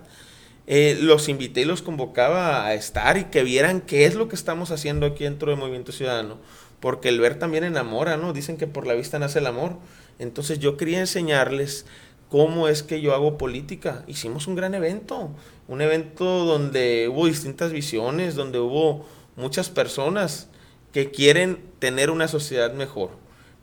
eh, 0.65 0.97
los 1.01 1.27
invité 1.27 1.61
y 1.61 1.65
los 1.65 1.81
convocaba 1.81 2.65
a 2.65 2.73
estar 2.73 3.17
y 3.17 3.25
que 3.25 3.43
vieran 3.43 3.81
qué 3.81 4.05
es 4.05 4.15
lo 4.15 4.29
que 4.29 4.35
estamos 4.35 4.71
haciendo 4.71 5.05
aquí 5.05 5.25
dentro 5.25 5.49
del 5.51 5.59
Movimiento 5.59 5.91
Ciudadano. 5.91 6.37
Porque 6.79 7.09
el 7.09 7.19
ver 7.19 7.39
también 7.39 7.63
enamora, 7.63 8.17
¿no? 8.17 8.33
Dicen 8.33 8.57
que 8.57 8.67
por 8.67 8.87
la 8.87 8.93
vista 8.93 9.19
nace 9.19 9.39
el 9.39 9.47
amor. 9.47 9.77
Entonces 10.19 10.59
yo 10.59 10.77
quería 10.77 10.99
enseñarles 10.99 11.85
cómo 12.33 12.67
es 12.67 12.81
que 12.81 12.99
yo 12.99 13.13
hago 13.13 13.37
política. 13.37 14.03
Hicimos 14.07 14.47
un 14.47 14.55
gran 14.55 14.73
evento, 14.73 15.29
un 15.67 15.81
evento 15.83 16.45
donde 16.45 17.07
hubo 17.07 17.27
distintas 17.27 17.71
visiones, 17.71 18.33
donde 18.33 18.57
hubo 18.57 19.05
muchas 19.35 19.69
personas 19.69 20.49
que 20.91 21.11
quieren 21.11 21.63
tener 21.77 22.09
una 22.09 22.27
sociedad 22.27 22.73
mejor. 22.73 23.11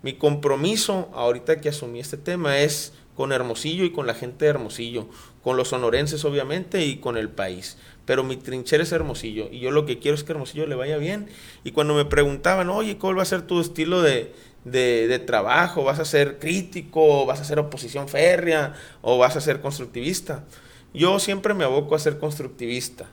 Mi 0.02 0.12
compromiso 0.12 1.10
ahorita 1.14 1.60
que 1.60 1.70
asumí 1.70 1.98
este 1.98 2.16
tema 2.16 2.60
es 2.60 2.92
con 3.16 3.32
Hermosillo 3.32 3.82
y 3.82 3.90
con 3.90 4.06
la 4.06 4.14
gente 4.14 4.44
de 4.44 4.52
Hermosillo, 4.52 5.08
con 5.42 5.56
los 5.56 5.66
sonorenses 5.66 6.24
obviamente 6.24 6.86
y 6.86 6.98
con 6.98 7.16
el 7.16 7.28
país. 7.28 7.76
Pero 8.10 8.24
mi 8.24 8.36
trinchera 8.36 8.82
es 8.82 8.90
Hermosillo 8.90 9.48
y 9.52 9.60
yo 9.60 9.70
lo 9.70 9.86
que 9.86 10.00
quiero 10.00 10.16
es 10.16 10.24
que 10.24 10.32
Hermosillo 10.32 10.66
le 10.66 10.74
vaya 10.74 10.96
bien. 10.96 11.28
Y 11.62 11.70
cuando 11.70 11.94
me 11.94 12.04
preguntaban, 12.04 12.68
oye, 12.68 12.98
¿cuál 12.98 13.16
va 13.16 13.22
a 13.22 13.24
ser 13.24 13.42
tu 13.42 13.60
estilo 13.60 14.02
de, 14.02 14.34
de, 14.64 15.16
trabajo? 15.20 15.84
¿Vas 15.84 16.00
a 16.00 16.04
ser 16.04 16.40
crítico? 16.40 17.24
¿Vas 17.24 17.40
a 17.40 17.44
ser 17.44 17.60
oposición 17.60 18.08
férrea? 18.08 18.74
¿O 19.00 19.18
vas 19.18 19.36
a 19.36 19.40
ser 19.40 19.60
constructivista? 19.60 20.44
Yo 20.92 21.20
siempre 21.20 21.54
me 21.54 21.62
aboco 21.62 21.94
a 21.94 22.00
ser 22.00 22.18
constructivista, 22.18 23.06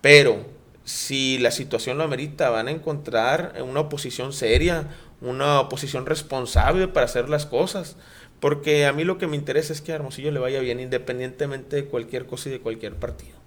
pero 0.00 0.46
si 0.84 1.36
la 1.36 1.50
situación 1.50 1.98
lo 1.98 2.04
amerita, 2.04 2.48
van 2.48 2.68
a 2.68 2.70
encontrar 2.70 3.62
una 3.62 3.80
oposición 3.80 4.32
seria, 4.32 4.88
una 5.20 5.60
oposición 5.60 6.06
responsable 6.06 6.88
para 6.88 7.04
hacer 7.04 7.28
las 7.28 7.44
cosas. 7.44 7.98
Porque 8.40 8.86
a 8.86 8.94
mí 8.94 9.04
lo 9.04 9.18
que 9.18 9.26
me 9.26 9.36
interesa 9.36 9.74
es 9.74 9.82
que 9.82 9.92
a 9.92 9.96
Hermosillo 9.96 10.30
le 10.30 10.40
vaya 10.40 10.60
bien, 10.60 10.80
independientemente 10.80 11.76
de 11.76 11.84
cualquier 11.84 12.24
cosa 12.24 12.48
y 12.48 12.52
de 12.52 12.60
cualquier 12.60 12.94
partido. 12.94 13.39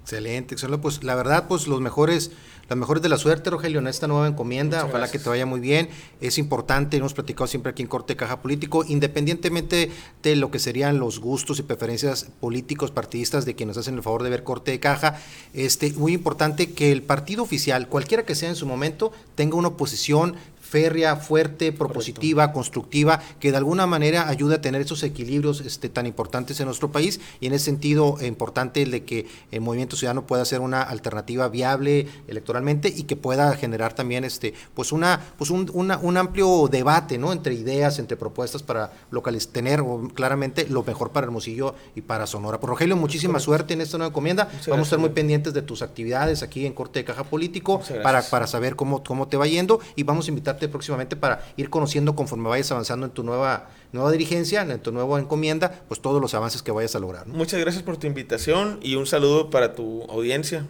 Excelente, 0.00 0.54
excelente. 0.54 0.82
Pues 0.82 1.02
la 1.04 1.14
verdad, 1.14 1.46
pues 1.48 1.66
los 1.66 1.80
mejores, 1.80 2.30
las 2.68 2.78
mejores 2.78 3.02
de 3.02 3.08
la 3.08 3.18
suerte, 3.18 3.50
Rogelio, 3.50 3.80
en 3.80 3.86
esta 3.86 4.06
nueva 4.06 4.28
encomienda. 4.28 4.84
Ojalá 4.84 5.10
que 5.10 5.18
te 5.18 5.28
vaya 5.28 5.46
muy 5.46 5.60
bien. 5.60 5.88
Es 6.20 6.38
importante, 6.38 6.96
hemos 6.96 7.14
platicado 7.14 7.46
siempre 7.46 7.70
aquí 7.70 7.82
en 7.82 7.88
Corte 7.88 8.16
Caja 8.16 8.42
Político, 8.42 8.84
independientemente 8.86 9.90
de 10.22 10.36
lo 10.36 10.50
que 10.50 10.58
serían 10.58 10.98
los 10.98 11.20
gustos 11.20 11.58
y 11.58 11.62
preferencias 11.62 12.26
políticos, 12.40 12.90
partidistas 12.90 13.44
de 13.44 13.54
quienes 13.54 13.76
hacen 13.76 13.94
el 13.94 14.02
favor 14.02 14.22
de 14.22 14.30
ver 14.30 14.44
Corte 14.44 14.70
de 14.70 14.80
Caja, 14.80 15.20
este, 15.54 15.92
muy 15.92 16.12
importante 16.12 16.72
que 16.72 16.92
el 16.92 17.02
partido 17.02 17.42
oficial, 17.42 17.88
cualquiera 17.88 18.24
que 18.24 18.34
sea 18.34 18.48
en 18.48 18.56
su 18.56 18.66
momento, 18.66 19.12
tenga 19.34 19.56
una 19.56 19.68
oposición 19.68 20.36
férrea, 20.72 21.16
fuerte, 21.16 21.70
propositiva, 21.70 22.50
constructiva, 22.50 23.20
que 23.38 23.50
de 23.50 23.58
alguna 23.58 23.86
manera 23.86 24.30
ayude 24.30 24.54
a 24.54 24.60
tener 24.62 24.80
esos 24.80 25.02
equilibrios 25.02 25.60
este, 25.60 25.90
tan 25.90 26.06
importantes 26.06 26.58
en 26.60 26.66
nuestro 26.66 26.90
país 26.90 27.20
y 27.40 27.46
en 27.46 27.52
ese 27.52 27.66
sentido 27.66 28.16
eh, 28.22 28.26
importante 28.26 28.80
el 28.80 28.90
de 28.90 29.04
que 29.04 29.26
el 29.50 29.60
Movimiento 29.60 29.96
Ciudadano 29.96 30.26
pueda 30.26 30.46
ser 30.46 30.60
una 30.60 30.80
alternativa 30.80 31.46
viable 31.50 32.06
electoralmente 32.26 32.88
y 32.88 33.02
que 33.02 33.16
pueda 33.16 33.54
generar 33.54 33.92
también 33.92 34.24
este, 34.24 34.54
pues 34.72 34.92
una, 34.92 35.20
pues 35.36 35.50
un, 35.50 35.70
un 35.74 36.16
amplio 36.16 36.68
debate 36.68 37.18
¿no? 37.18 37.34
entre 37.34 37.52
ideas, 37.52 37.98
entre 37.98 38.16
propuestas 38.16 38.62
para 38.62 38.92
localizar, 39.10 39.52
tener 39.52 39.84
claramente 40.14 40.66
lo 40.70 40.82
mejor 40.84 41.10
para 41.10 41.26
Hermosillo 41.26 41.74
y 41.94 42.00
para 42.00 42.26
Sonora. 42.26 42.60
Por 42.60 42.70
pues, 42.70 42.78
Rogelio, 42.78 42.96
muchísima 42.96 43.40
suerte 43.40 43.74
en 43.74 43.82
esta 43.82 43.98
nueva 43.98 44.08
encomienda. 44.08 44.48
Vamos 44.68 44.86
a 44.86 44.88
estar 44.88 44.98
muy 44.98 45.10
pendientes 45.10 45.52
de 45.52 45.60
tus 45.60 45.82
actividades 45.82 46.42
aquí 46.42 46.64
en 46.64 46.72
Corte 46.72 47.00
de 47.00 47.04
Caja 47.04 47.24
Político 47.24 47.82
para, 48.02 48.22
para 48.22 48.46
saber 48.46 48.74
cómo, 48.74 49.04
cómo 49.04 49.28
te 49.28 49.36
va 49.36 49.46
yendo 49.46 49.80
y 49.96 50.04
vamos 50.04 50.28
a 50.28 50.30
invitarte 50.30 50.61
próximamente 50.68 51.16
para 51.16 51.44
ir 51.56 51.70
conociendo 51.70 52.14
conforme 52.14 52.48
vayas 52.48 52.70
avanzando 52.72 53.06
en 53.06 53.12
tu 53.12 53.22
nueva, 53.22 53.68
nueva 53.92 54.10
dirigencia, 54.10 54.62
en 54.62 54.80
tu 54.80 54.92
nueva 54.92 55.18
encomienda, 55.18 55.82
pues 55.88 56.00
todos 56.00 56.20
los 56.20 56.34
avances 56.34 56.62
que 56.62 56.72
vayas 56.72 56.94
a 56.94 56.98
lograr. 56.98 57.26
Muchas 57.26 57.60
gracias 57.60 57.82
por 57.82 57.96
tu 57.96 58.06
invitación 58.06 58.78
y 58.82 58.96
un 58.96 59.06
saludo 59.06 59.50
para 59.50 59.74
tu 59.74 60.04
audiencia. 60.04 60.66